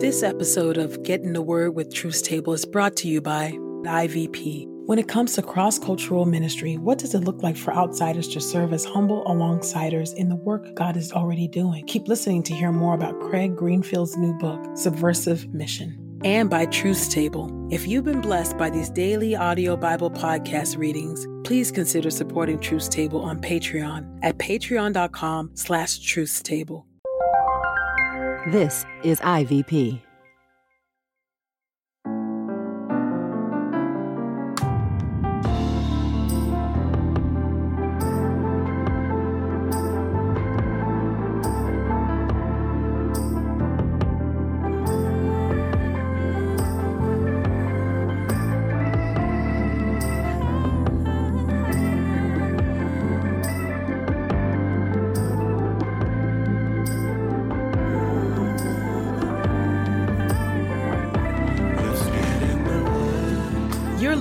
This 0.00 0.22
episode 0.22 0.78
of 0.78 1.02
Get 1.02 1.22
in 1.22 1.32
the 1.32 1.42
Word 1.42 1.74
with 1.74 1.92
Truth's 1.92 2.22
Table 2.22 2.52
is 2.52 2.64
brought 2.64 2.94
to 2.98 3.08
you 3.08 3.20
by 3.20 3.50
IVP. 3.82 4.64
When 4.86 4.96
it 4.96 5.08
comes 5.08 5.34
to 5.34 5.42
cross 5.42 5.76
cultural 5.76 6.24
ministry, 6.24 6.76
what 6.76 6.98
does 6.98 7.16
it 7.16 7.24
look 7.24 7.42
like 7.42 7.56
for 7.56 7.74
outsiders 7.74 8.28
to 8.28 8.40
serve 8.40 8.72
as 8.72 8.84
humble 8.84 9.24
alongsiders 9.24 10.14
in 10.14 10.28
the 10.28 10.36
work 10.36 10.72
God 10.76 10.96
is 10.96 11.10
already 11.10 11.48
doing? 11.48 11.84
Keep 11.86 12.06
listening 12.06 12.44
to 12.44 12.54
hear 12.54 12.70
more 12.70 12.94
about 12.94 13.18
Craig 13.22 13.56
Greenfield's 13.56 14.16
new 14.16 14.32
book, 14.34 14.64
Subversive 14.76 15.52
Mission. 15.52 16.20
And 16.24 16.48
by 16.48 16.66
Truth's 16.66 17.12
Table. 17.12 17.50
If 17.72 17.88
you've 17.88 18.04
been 18.04 18.20
blessed 18.20 18.56
by 18.56 18.70
these 18.70 18.90
daily 18.90 19.34
audio 19.34 19.76
Bible 19.76 20.12
podcast 20.12 20.78
readings, 20.78 21.26
please 21.42 21.72
consider 21.72 22.10
supporting 22.10 22.60
Truth's 22.60 22.88
Table 22.88 23.20
on 23.20 23.40
Patreon 23.40 24.20
at 24.22 24.38
patreon.com 24.38 25.50
slash 25.54 25.98
truthstable. 25.98 26.87
This 28.50 28.86
is 29.02 29.20
IVP. 29.20 30.07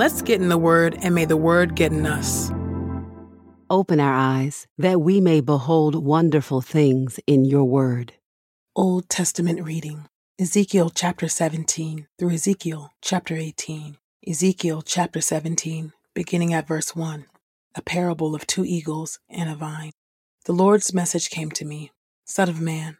Let's 0.00 0.22
get 0.22 0.40
in 0.40 0.48
the 0.48 0.56
Word, 0.56 0.96
and 1.02 1.14
may 1.14 1.26
the 1.26 1.36
Word 1.36 1.74
get 1.74 1.92
in 1.92 2.06
us. 2.06 2.50
Open 3.68 4.00
our 4.00 4.14
eyes 4.14 4.66
that 4.78 5.02
we 5.02 5.20
may 5.20 5.42
behold 5.42 5.94
wonderful 5.94 6.62
things 6.62 7.20
in 7.26 7.44
your 7.44 7.64
word. 7.64 8.14
Old 8.74 9.10
Testament 9.10 9.62
reading 9.62 10.06
Ezekiel 10.38 10.88
chapter 10.88 11.28
17 11.28 12.06
through 12.18 12.30
Ezekiel 12.30 12.94
chapter 13.02 13.36
18. 13.36 13.98
Ezekiel 14.26 14.80
chapter 14.80 15.20
17, 15.20 15.92
beginning 16.14 16.54
at 16.54 16.66
verse 16.66 16.96
1. 16.96 17.26
A 17.74 17.82
parable 17.82 18.34
of 18.34 18.46
two 18.46 18.64
eagles 18.64 19.18
and 19.28 19.50
a 19.50 19.54
vine. 19.54 19.92
The 20.46 20.54
Lord's 20.54 20.94
message 20.94 21.28
came 21.28 21.50
to 21.50 21.66
me 21.66 21.90
Son 22.24 22.48
of 22.48 22.58
man, 22.58 22.96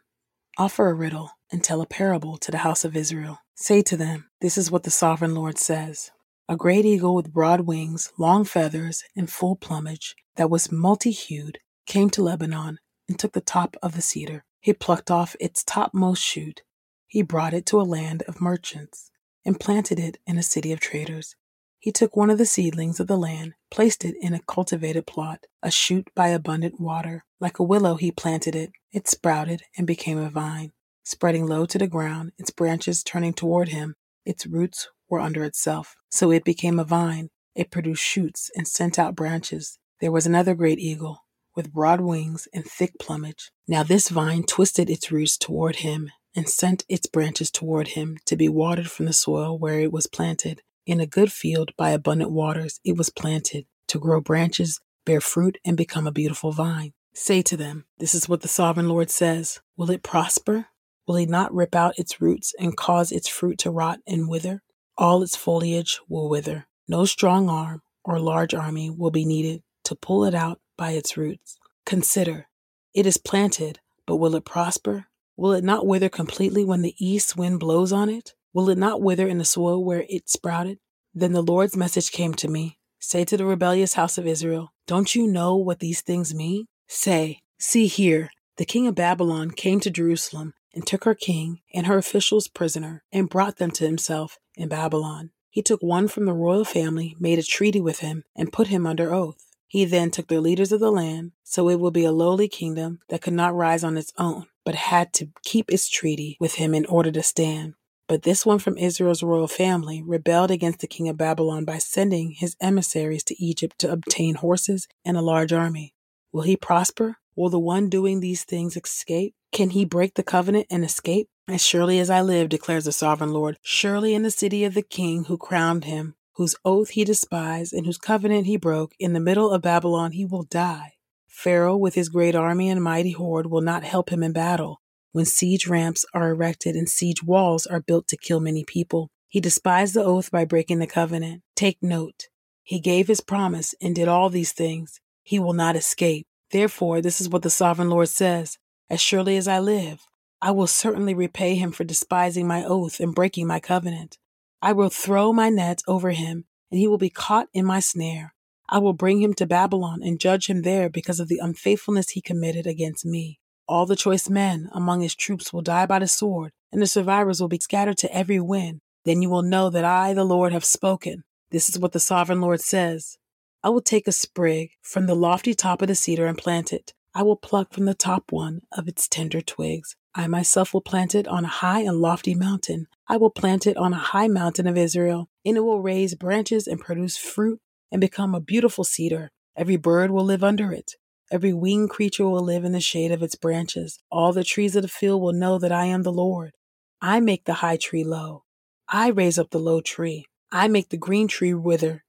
offer 0.55 0.87
a 0.87 0.93
riddle 0.93 1.31
and 1.51 1.63
tell 1.63 1.81
a 1.81 1.87
parable 1.87 2.37
to 2.37 2.51
the 2.51 2.59
house 2.59 2.85
of 2.85 2.95
Israel. 2.95 3.39
Say 3.55 3.81
to 3.81 3.97
them, 3.97 4.29
This 4.39 4.55
is 4.55 4.69
what 4.69 4.83
the 4.83 4.91
sovereign 4.91 5.33
Lord 5.33 5.57
says. 5.57 6.11
A 6.51 6.57
great 6.57 6.83
eagle 6.83 7.15
with 7.15 7.31
broad 7.31 7.61
wings, 7.61 8.11
long 8.17 8.43
feathers, 8.43 9.05
and 9.15 9.31
full 9.31 9.55
plumage, 9.55 10.17
that 10.35 10.49
was 10.49 10.69
multi 10.69 11.09
hued, 11.09 11.59
came 11.85 12.09
to 12.09 12.21
Lebanon 12.21 12.77
and 13.07 13.17
took 13.17 13.31
the 13.31 13.39
top 13.39 13.77
of 13.81 13.95
the 13.95 14.01
cedar. 14.01 14.43
He 14.59 14.73
plucked 14.73 15.09
off 15.09 15.33
its 15.39 15.63
topmost 15.63 16.21
shoot. 16.21 16.61
He 17.07 17.21
brought 17.21 17.53
it 17.53 17.65
to 17.67 17.79
a 17.79 17.87
land 17.87 18.23
of 18.23 18.41
merchants 18.41 19.11
and 19.45 19.61
planted 19.61 19.97
it 19.97 20.17
in 20.27 20.37
a 20.37 20.43
city 20.43 20.73
of 20.73 20.81
traders. 20.81 21.37
He 21.79 21.89
took 21.89 22.17
one 22.17 22.29
of 22.29 22.37
the 22.37 22.45
seedlings 22.45 22.99
of 22.99 23.07
the 23.07 23.17
land, 23.17 23.53
placed 23.69 24.03
it 24.03 24.15
in 24.19 24.33
a 24.33 24.41
cultivated 24.45 25.07
plot, 25.07 25.45
a 25.63 25.71
shoot 25.71 26.09
by 26.13 26.27
abundant 26.27 26.81
water. 26.81 27.23
Like 27.39 27.59
a 27.59 27.63
willow, 27.63 27.95
he 27.95 28.11
planted 28.11 28.57
it. 28.57 28.71
It 28.91 29.07
sprouted 29.07 29.61
and 29.77 29.87
became 29.87 30.17
a 30.17 30.29
vine, 30.29 30.73
spreading 31.05 31.45
low 31.45 31.65
to 31.67 31.77
the 31.77 31.87
ground, 31.87 32.33
its 32.37 32.51
branches 32.51 33.05
turning 33.05 33.31
toward 33.31 33.69
him. 33.69 33.95
Its 34.25 34.45
roots 34.45 34.89
were 35.09 35.19
under 35.19 35.43
itself. 35.43 35.95
So 36.09 36.31
it 36.31 36.43
became 36.43 36.79
a 36.79 36.83
vine. 36.83 37.29
It 37.55 37.71
produced 37.71 38.03
shoots 38.03 38.49
and 38.55 38.67
sent 38.67 38.97
out 38.97 39.15
branches. 39.15 39.77
There 39.99 40.11
was 40.11 40.25
another 40.25 40.55
great 40.55 40.79
eagle 40.79 41.19
with 41.55 41.73
broad 41.73 42.01
wings 42.01 42.47
and 42.53 42.65
thick 42.65 42.93
plumage. 42.99 43.51
Now 43.67 43.83
this 43.83 44.09
vine 44.09 44.43
twisted 44.43 44.89
its 44.89 45.11
roots 45.11 45.37
toward 45.37 45.77
him 45.77 46.09
and 46.35 46.47
sent 46.47 46.85
its 46.87 47.07
branches 47.07 47.51
toward 47.51 47.89
him 47.89 48.17
to 48.25 48.37
be 48.37 48.47
watered 48.47 48.89
from 48.89 49.05
the 49.05 49.13
soil 49.13 49.57
where 49.57 49.79
it 49.79 49.91
was 49.91 50.07
planted. 50.07 50.61
In 50.85 50.99
a 50.99 51.05
good 51.05 51.31
field 51.31 51.71
by 51.77 51.91
abundant 51.91 52.31
waters 52.31 52.79
it 52.83 52.97
was 52.97 53.09
planted 53.09 53.65
to 53.87 53.99
grow 53.99 54.21
branches, 54.21 54.79
bear 55.05 55.21
fruit, 55.21 55.57
and 55.65 55.75
become 55.75 56.07
a 56.07 56.11
beautiful 56.11 56.51
vine. 56.51 56.93
Say 57.13 57.41
to 57.43 57.57
them, 57.57 57.85
This 57.97 58.15
is 58.15 58.29
what 58.29 58.41
the 58.41 58.47
sovereign 58.47 58.87
Lord 58.87 59.09
says. 59.09 59.59
Will 59.75 59.91
it 59.91 60.03
prosper? 60.03 60.67
Will 61.07 61.15
he 61.15 61.25
not 61.25 61.53
rip 61.53 61.75
out 61.75 61.97
its 61.97 62.21
roots 62.21 62.53
and 62.59 62.77
cause 62.77 63.11
its 63.11 63.27
fruit 63.27 63.57
to 63.59 63.71
rot 63.71 63.99
and 64.07 64.29
wither? 64.29 64.61
All 64.97 65.23
its 65.23 65.35
foliage 65.35 65.99
will 66.07 66.29
wither. 66.29 66.67
No 66.87 67.05
strong 67.05 67.49
arm 67.49 67.81
or 68.03 68.19
large 68.19 68.53
army 68.53 68.89
will 68.89 69.11
be 69.11 69.25
needed 69.25 69.63
to 69.85 69.95
pull 69.95 70.25
it 70.25 70.35
out 70.35 70.59
by 70.77 70.91
its 70.91 71.17
roots. 71.17 71.57
Consider, 71.85 72.47
it 72.93 73.05
is 73.05 73.17
planted, 73.17 73.79
but 74.05 74.17
will 74.17 74.35
it 74.35 74.45
prosper? 74.45 75.07
Will 75.37 75.53
it 75.53 75.63
not 75.63 75.87
wither 75.87 76.09
completely 76.09 76.63
when 76.63 76.81
the 76.81 76.95
east 76.99 77.37
wind 77.37 77.59
blows 77.59 77.91
on 77.91 78.09
it? 78.09 78.33
Will 78.53 78.69
it 78.69 78.77
not 78.77 79.01
wither 79.01 79.27
in 79.27 79.37
the 79.37 79.45
soil 79.45 79.83
where 79.83 80.05
it 80.09 80.29
sprouted? 80.29 80.79
Then 81.13 81.33
the 81.33 81.41
Lord's 81.41 81.75
message 81.75 82.11
came 82.11 82.33
to 82.35 82.47
me 82.47 82.77
Say 82.99 83.25
to 83.25 83.37
the 83.37 83.45
rebellious 83.45 83.95
house 83.95 84.19
of 84.19 84.27
Israel, 84.27 84.73
Don't 84.85 85.15
you 85.15 85.25
know 85.25 85.55
what 85.55 85.79
these 85.79 86.01
things 86.01 86.35
mean? 86.35 86.65
Say, 86.87 87.39
See 87.57 87.87
here, 87.87 88.29
the 88.57 88.65
king 88.65 88.85
of 88.85 88.95
Babylon 88.95 89.51
came 89.51 89.79
to 89.79 89.89
Jerusalem 89.89 90.53
and 90.73 90.85
took 90.85 91.03
her 91.03 91.15
king 91.15 91.61
and 91.73 91.87
her 91.87 91.97
officials 91.97 92.47
prisoner 92.47 93.03
and 93.11 93.29
brought 93.29 93.57
them 93.57 93.71
to 93.71 93.85
himself 93.85 94.37
in 94.55 94.69
Babylon. 94.69 95.31
He 95.49 95.61
took 95.61 95.81
one 95.81 96.07
from 96.07 96.25
the 96.25 96.33
royal 96.33 96.63
family, 96.63 97.15
made 97.19 97.39
a 97.39 97.43
treaty 97.43 97.81
with 97.81 97.99
him, 97.99 98.23
and 98.35 98.53
put 98.53 98.67
him 98.67 98.87
under 98.87 99.13
oath. 99.13 99.45
He 99.67 99.85
then 99.85 100.11
took 100.11 100.27
the 100.27 100.41
leaders 100.41 100.71
of 100.71 100.79
the 100.79 100.91
land, 100.91 101.31
so 101.43 101.69
it 101.69 101.79
will 101.79 101.91
be 101.91 102.05
a 102.05 102.11
lowly 102.11 102.47
kingdom 102.47 102.99
that 103.09 103.21
could 103.21 103.33
not 103.33 103.55
rise 103.55 103.83
on 103.83 103.97
its 103.97 104.13
own, 104.17 104.47
but 104.65 104.75
had 104.75 105.13
to 105.13 105.29
keep 105.43 105.71
its 105.71 105.89
treaty 105.89 106.37
with 106.39 106.55
him 106.55 106.73
in 106.73 106.85
order 106.85 107.11
to 107.11 107.23
stand. 107.23 107.75
But 108.07 108.23
this 108.23 108.45
one 108.45 108.59
from 108.59 108.77
Israel's 108.77 109.23
royal 109.23 109.47
family 109.47 110.03
rebelled 110.05 110.51
against 110.51 110.79
the 110.79 110.87
king 110.87 111.07
of 111.07 111.17
Babylon 111.17 111.63
by 111.63 111.77
sending 111.77 112.31
his 112.31 112.57
emissaries 112.59 113.23
to 113.23 113.41
Egypt 113.41 113.79
to 113.79 113.91
obtain 113.91 114.35
horses 114.35 114.89
and 115.05 115.15
a 115.15 115.21
large 115.21 115.53
army. 115.53 115.93
Will 116.33 116.41
he 116.41 116.57
prosper? 116.57 117.17
Will 117.35 117.49
the 117.49 117.59
one 117.59 117.89
doing 117.89 118.19
these 118.19 118.43
things 118.43 118.75
escape? 118.75 119.33
Can 119.51 119.71
he 119.71 119.85
break 119.85 120.15
the 120.15 120.23
covenant 120.23 120.67
and 120.69 120.83
escape? 120.83 121.27
As 121.47 121.65
surely 121.65 121.99
as 121.99 122.09
I 122.09 122.21
live, 122.21 122.49
declares 122.49 122.85
the 122.85 122.91
sovereign 122.91 123.31
Lord, 123.31 123.57
surely 123.61 124.13
in 124.13 124.23
the 124.23 124.31
city 124.31 124.63
of 124.63 124.73
the 124.73 124.81
king 124.81 125.25
who 125.25 125.37
crowned 125.37 125.85
him, 125.85 126.15
whose 126.35 126.55
oath 126.63 126.91
he 126.91 127.03
despised 127.03 127.73
and 127.73 127.85
whose 127.85 127.97
covenant 127.97 128.45
he 128.45 128.57
broke, 128.57 128.93
in 128.99 129.13
the 129.13 129.19
middle 129.19 129.51
of 129.51 129.61
Babylon 129.61 130.11
he 130.11 130.25
will 130.25 130.43
die. 130.43 130.93
Pharaoh, 131.27 131.77
with 131.77 131.95
his 131.95 132.09
great 132.09 132.35
army 132.35 132.69
and 132.69 132.83
mighty 132.83 133.11
horde, 133.11 133.47
will 133.47 133.61
not 133.61 133.83
help 133.83 134.09
him 134.09 134.23
in 134.23 134.33
battle. 134.33 134.81
When 135.11 135.25
siege 135.25 135.67
ramps 135.67 136.05
are 136.13 136.29
erected 136.29 136.75
and 136.75 136.87
siege 136.87 137.23
walls 137.23 137.65
are 137.65 137.81
built 137.81 138.07
to 138.09 138.17
kill 138.17 138.39
many 138.39 138.63
people, 138.63 139.09
he 139.27 139.39
despised 139.39 139.93
the 139.93 140.03
oath 140.03 140.31
by 140.31 140.45
breaking 140.45 140.79
the 140.79 140.87
covenant. 140.87 141.41
Take 141.55 141.77
note. 141.81 142.27
He 142.63 142.79
gave 142.79 143.07
his 143.07 143.21
promise 143.21 143.73
and 143.81 143.95
did 143.95 144.07
all 144.07 144.29
these 144.29 144.51
things. 144.51 144.99
He 145.23 145.39
will 145.39 145.53
not 145.53 145.75
escape. 145.75 146.27
Therefore, 146.51 147.01
this 147.01 147.21
is 147.21 147.29
what 147.29 147.41
the 147.41 147.49
sovereign 147.49 147.89
Lord 147.89 148.09
says 148.09 148.57
As 148.89 149.01
surely 149.01 149.37
as 149.37 149.47
I 149.47 149.59
live, 149.59 150.01
I 150.41 150.51
will 150.51 150.67
certainly 150.67 151.13
repay 151.13 151.55
him 151.55 151.71
for 151.71 151.83
despising 151.83 152.47
my 152.47 152.63
oath 152.63 152.99
and 152.99 153.15
breaking 153.15 153.47
my 153.47 153.59
covenant. 153.59 154.17
I 154.61 154.73
will 154.73 154.89
throw 154.89 155.31
my 155.31 155.49
net 155.49 155.81
over 155.87 156.11
him, 156.11 156.45
and 156.69 156.79
he 156.79 156.87
will 156.87 156.97
be 156.97 157.09
caught 157.09 157.47
in 157.53 157.65
my 157.65 157.79
snare. 157.79 158.33
I 158.69 158.79
will 158.79 158.93
bring 158.93 159.21
him 159.21 159.33
to 159.35 159.45
Babylon 159.45 160.01
and 160.03 160.19
judge 160.19 160.47
him 160.47 160.61
there 160.61 160.89
because 160.89 161.19
of 161.19 161.27
the 161.27 161.39
unfaithfulness 161.41 162.11
he 162.11 162.21
committed 162.21 162.65
against 162.65 163.05
me. 163.05 163.39
All 163.67 163.85
the 163.85 163.95
choice 163.95 164.29
men 164.29 164.69
among 164.73 165.01
his 165.01 165.15
troops 165.15 165.51
will 165.51 165.61
die 165.61 165.85
by 165.85 165.99
the 165.99 166.07
sword, 166.07 166.51
and 166.71 166.81
the 166.81 166.87
survivors 166.87 167.39
will 167.39 167.47
be 167.47 167.59
scattered 167.59 167.97
to 167.99 168.15
every 168.15 168.39
wind. 168.39 168.81
Then 169.05 169.21
you 169.21 169.29
will 169.29 169.41
know 169.41 169.69
that 169.69 169.85
I, 169.85 170.13
the 170.13 170.23
Lord, 170.23 170.53
have 170.53 170.65
spoken. 170.65 171.23
This 171.51 171.69
is 171.69 171.79
what 171.79 171.91
the 171.91 171.99
sovereign 171.99 172.41
Lord 172.41 172.61
says. 172.61 173.17
I 173.63 173.69
will 173.69 173.81
take 173.81 174.07
a 174.07 174.11
sprig 174.11 174.71
from 174.81 175.05
the 175.05 175.15
lofty 175.15 175.53
top 175.53 175.81
of 175.81 175.87
the 175.87 175.95
cedar 175.95 176.25
and 176.25 176.37
plant 176.37 176.73
it. 176.73 176.93
I 177.13 177.21
will 177.23 177.35
pluck 177.35 177.73
from 177.73 177.85
the 177.85 177.93
top 177.93 178.31
one 178.31 178.61
of 178.71 178.87
its 178.87 179.07
tender 179.07 179.41
twigs. 179.41 179.95
I 180.15 180.27
myself 180.27 180.73
will 180.73 180.81
plant 180.81 181.13
it 181.13 181.27
on 181.27 181.45
a 181.45 181.49
high 181.49 181.81
and 181.81 181.97
lofty 181.97 182.33
mountain. 182.33 182.87
I 183.07 183.17
will 183.17 183.29
plant 183.29 183.67
it 183.67 183.77
on 183.77 183.93
a 183.93 183.97
high 183.97 184.27
mountain 184.27 184.65
of 184.65 184.77
Israel, 184.77 185.29
and 185.45 185.57
it 185.57 185.61
will 185.61 185.81
raise 185.81 186.15
branches 186.15 186.67
and 186.67 186.79
produce 186.79 187.17
fruit 187.17 187.59
and 187.91 188.01
become 188.01 188.33
a 188.33 188.41
beautiful 188.41 188.83
cedar. 188.83 189.29
Every 189.55 189.75
bird 189.75 190.09
will 190.09 190.25
live 190.25 190.43
under 190.43 190.71
it. 190.71 190.93
Every 191.31 191.53
winged 191.53 191.91
creature 191.91 192.27
will 192.27 192.43
live 192.43 192.65
in 192.65 192.71
the 192.71 192.81
shade 192.81 193.11
of 193.11 193.21
its 193.21 193.35
branches. 193.35 193.99
All 194.11 194.33
the 194.33 194.43
trees 194.43 194.75
of 194.75 194.81
the 194.81 194.87
field 194.87 195.21
will 195.21 195.33
know 195.33 195.59
that 195.59 195.71
I 195.71 195.85
am 195.85 196.01
the 196.01 196.11
Lord. 196.11 196.51
I 196.99 197.19
make 197.19 197.45
the 197.45 197.55
high 197.55 197.77
tree 197.77 198.03
low. 198.03 198.43
I 198.89 199.09
raise 199.09 199.37
up 199.37 199.51
the 199.51 199.59
low 199.59 199.81
tree. 199.81 200.25
I 200.51 200.67
make 200.67 200.89
the 200.89 200.97
green 200.97 201.27
tree 201.27 201.53
wither, 201.53 202.03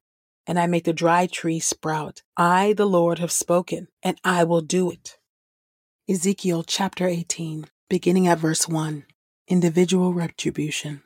and 0.46 0.58
I 0.58 0.66
make 0.66 0.84
the 0.84 0.92
dry 0.92 1.26
tree 1.26 1.60
sprout. 1.60 2.22
I, 2.36 2.72
the 2.72 2.86
Lord, 2.86 3.18
have 3.18 3.32
spoken, 3.32 3.88
and 4.02 4.18
I 4.24 4.44
will 4.44 4.60
do 4.60 4.90
it. 4.90 5.18
Ezekiel 6.08 6.64
chapter 6.64 7.06
18, 7.06 7.66
beginning 7.88 8.26
at 8.26 8.38
verse 8.38 8.68
1 8.68 9.04
Individual 9.48 10.12
Retribution. 10.12 11.02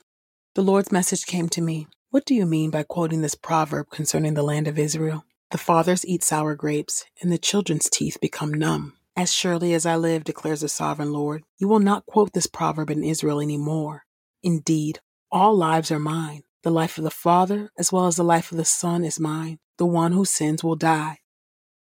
The 0.55 0.63
Lord's 0.63 0.93
message 0.93 1.27
came 1.27 1.49
to 1.51 1.61
me. 1.61 1.87
What 2.11 2.25
do 2.25 2.35
you 2.35 2.47
mean 2.47 2.71
by 2.71 2.83
quoting 2.83 3.21
this 3.21 3.35
proverb 3.35 3.91
concerning 3.91 4.35
the 4.35 4.43
land 4.43 4.69
of 4.69 4.79
Israel? 4.79 5.25
The 5.51 5.59
fathers 5.59 6.07
eat 6.07 6.25
sour 6.25 6.55
grapes, 6.55 7.05
and 7.21 7.31
the 7.31 7.39
children's 7.39 7.91
teeth 7.91 8.19
become 8.21 8.55
numb. 8.55 8.95
As 9.15 9.33
surely 9.33 9.75
as 9.75 9.87
I 9.87 9.97
live, 9.97 10.25
declares 10.25 10.61
the 10.61 10.69
sovereign 10.69 11.13
Lord, 11.13 11.43
you 11.59 11.69
will 11.69 11.79
not 11.79 12.07
quote 12.07 12.33
this 12.33 12.47
proverb 12.47 12.91
in 12.91 13.05
Israel 13.05 13.41
any 13.41 13.57
more. 13.57 14.05
Indeed, 14.43 15.01
all 15.31 15.57
lives 15.57 15.91
are 15.91 15.99
mine. 15.99 16.43
The 16.67 16.73
life 16.73 16.99
of 16.99 17.05
the 17.05 17.13
Father, 17.13 17.71
as 17.79 17.93
well 17.93 18.09
as 18.09 18.17
the 18.17 18.25
life 18.25 18.51
of 18.51 18.59
the 18.59 18.65
Son, 18.65 19.05
is 19.05 19.21
mine. 19.21 19.61
The 19.79 19.87
one 19.87 20.11
who 20.11 20.25
sins 20.25 20.65
will 20.65 20.75
die. 20.75 21.19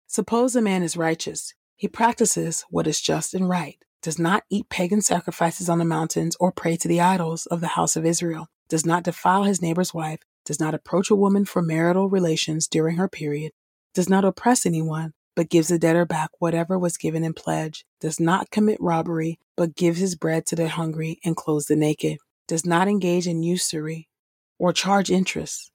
Suppose 0.06 0.56
a 0.56 0.62
man 0.62 0.84
is 0.84 0.96
righteous. 0.96 1.56
He 1.76 1.88
practices 1.88 2.64
what 2.70 2.86
is 2.86 3.02
just 3.02 3.34
and 3.34 3.50
right, 3.50 3.84
does 4.04 4.20
not 4.20 4.44
eat 4.52 4.70
pagan 4.70 5.02
sacrifices 5.02 5.68
on 5.68 5.80
the 5.80 5.84
mountains 5.84 6.38
or 6.40 6.52
pray 6.52 6.78
to 6.78 6.88
the 6.88 7.02
idols 7.02 7.48
of 7.48 7.60
the 7.60 7.70
house 7.70 7.96
of 7.96 8.06
Israel, 8.06 8.50
does 8.70 8.86
not 8.86 9.02
defile 9.02 9.46
his 9.46 9.64
neighbor's 9.64 9.96
wife, 9.96 10.20
does 10.46 10.60
not 10.60 10.76
approach 10.76 11.10
a 11.10 11.16
woman 11.16 11.44
for 11.44 11.64
marital 11.64 12.08
relations 12.08 12.68
during 12.68 12.98
her 12.98 13.10
period, 13.10 13.54
does 13.96 14.08
not 14.08 14.26
oppress 14.26 14.64
anyone, 14.64 15.14
but 15.36 15.50
gives 15.50 15.70
the 15.70 15.80
debtor 15.80 16.06
back 16.06 16.30
whatever 16.38 16.78
was 16.78 16.98
given 16.98 17.24
in 17.24 17.34
pledge, 17.34 17.84
does 18.00 18.20
not 18.20 18.52
commit 18.52 18.78
robbery, 18.80 19.40
but 19.56 19.76
gives 19.76 19.98
his 19.98 20.14
bread 20.14 20.46
to 20.46 20.56
the 20.56 20.70
hungry 20.70 21.18
and 21.26 21.36
clothes 21.36 21.66
the 21.66 21.76
naked, 21.76 22.20
does 22.48 22.64
not 22.64 22.88
engage 22.88 23.26
in 23.26 23.42
usury, 23.42 24.08
or 24.60 24.74
charge 24.74 25.10
interest, 25.10 25.72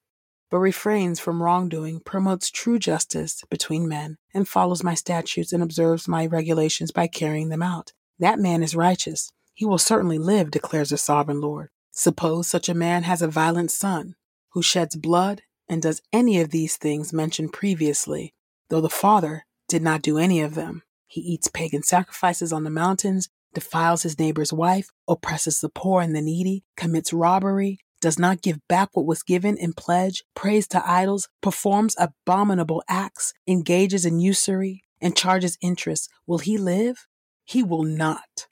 but 0.50 0.58
refrains 0.58 1.18
from 1.18 1.42
wrongdoing, 1.42 2.00
promotes 2.00 2.50
true 2.50 2.78
justice 2.78 3.42
between 3.50 3.88
men, 3.88 4.18
and 4.34 4.46
follows 4.46 4.84
my 4.84 4.94
statutes 4.94 5.52
and 5.52 5.62
observes 5.62 6.06
my 6.06 6.26
regulations 6.26 6.90
by 6.90 7.06
carrying 7.06 7.48
them 7.48 7.62
out. 7.62 7.92
That 8.18 8.38
man 8.38 8.62
is 8.62 8.76
righteous. 8.76 9.30
He 9.54 9.64
will 9.64 9.78
certainly 9.78 10.18
live, 10.18 10.50
declares 10.50 10.90
the 10.90 10.98
sovereign 10.98 11.40
Lord. 11.40 11.70
Suppose 11.90 12.48
such 12.48 12.68
a 12.68 12.74
man 12.74 13.02
has 13.02 13.22
a 13.22 13.28
violent 13.28 13.70
son 13.70 14.14
who 14.50 14.62
sheds 14.62 14.96
blood 14.96 15.42
and 15.68 15.80
does 15.80 16.02
any 16.12 16.40
of 16.40 16.50
these 16.50 16.76
things 16.76 17.12
mentioned 17.12 17.52
previously, 17.52 18.34
though 18.68 18.80
the 18.80 18.88
father 18.90 19.46
did 19.68 19.82
not 19.82 20.02
do 20.02 20.18
any 20.18 20.40
of 20.40 20.54
them. 20.54 20.82
He 21.06 21.20
eats 21.20 21.48
pagan 21.48 21.82
sacrifices 21.82 22.52
on 22.52 22.64
the 22.64 22.70
mountains, 22.70 23.28
defiles 23.54 24.02
his 24.02 24.18
neighbor's 24.18 24.52
wife, 24.52 24.90
oppresses 25.08 25.60
the 25.60 25.68
poor 25.68 26.02
and 26.02 26.14
the 26.14 26.22
needy, 26.22 26.64
commits 26.76 27.12
robbery, 27.12 27.78
does 28.02 28.18
not 28.18 28.42
give 28.42 28.58
back 28.68 28.90
what 28.92 29.06
was 29.06 29.22
given 29.22 29.56
in 29.56 29.72
pledge, 29.72 30.24
prays 30.34 30.66
to 30.68 30.86
idols, 30.86 31.30
performs 31.40 31.96
abominable 31.98 32.82
acts, 32.88 33.32
engages 33.46 34.04
in 34.04 34.20
usury, 34.20 34.84
and 35.00 35.16
charges 35.16 35.56
interest, 35.62 36.10
will 36.26 36.38
he 36.38 36.58
live? 36.58 37.06
He 37.44 37.62
will 37.62 37.84
not. 37.84 38.46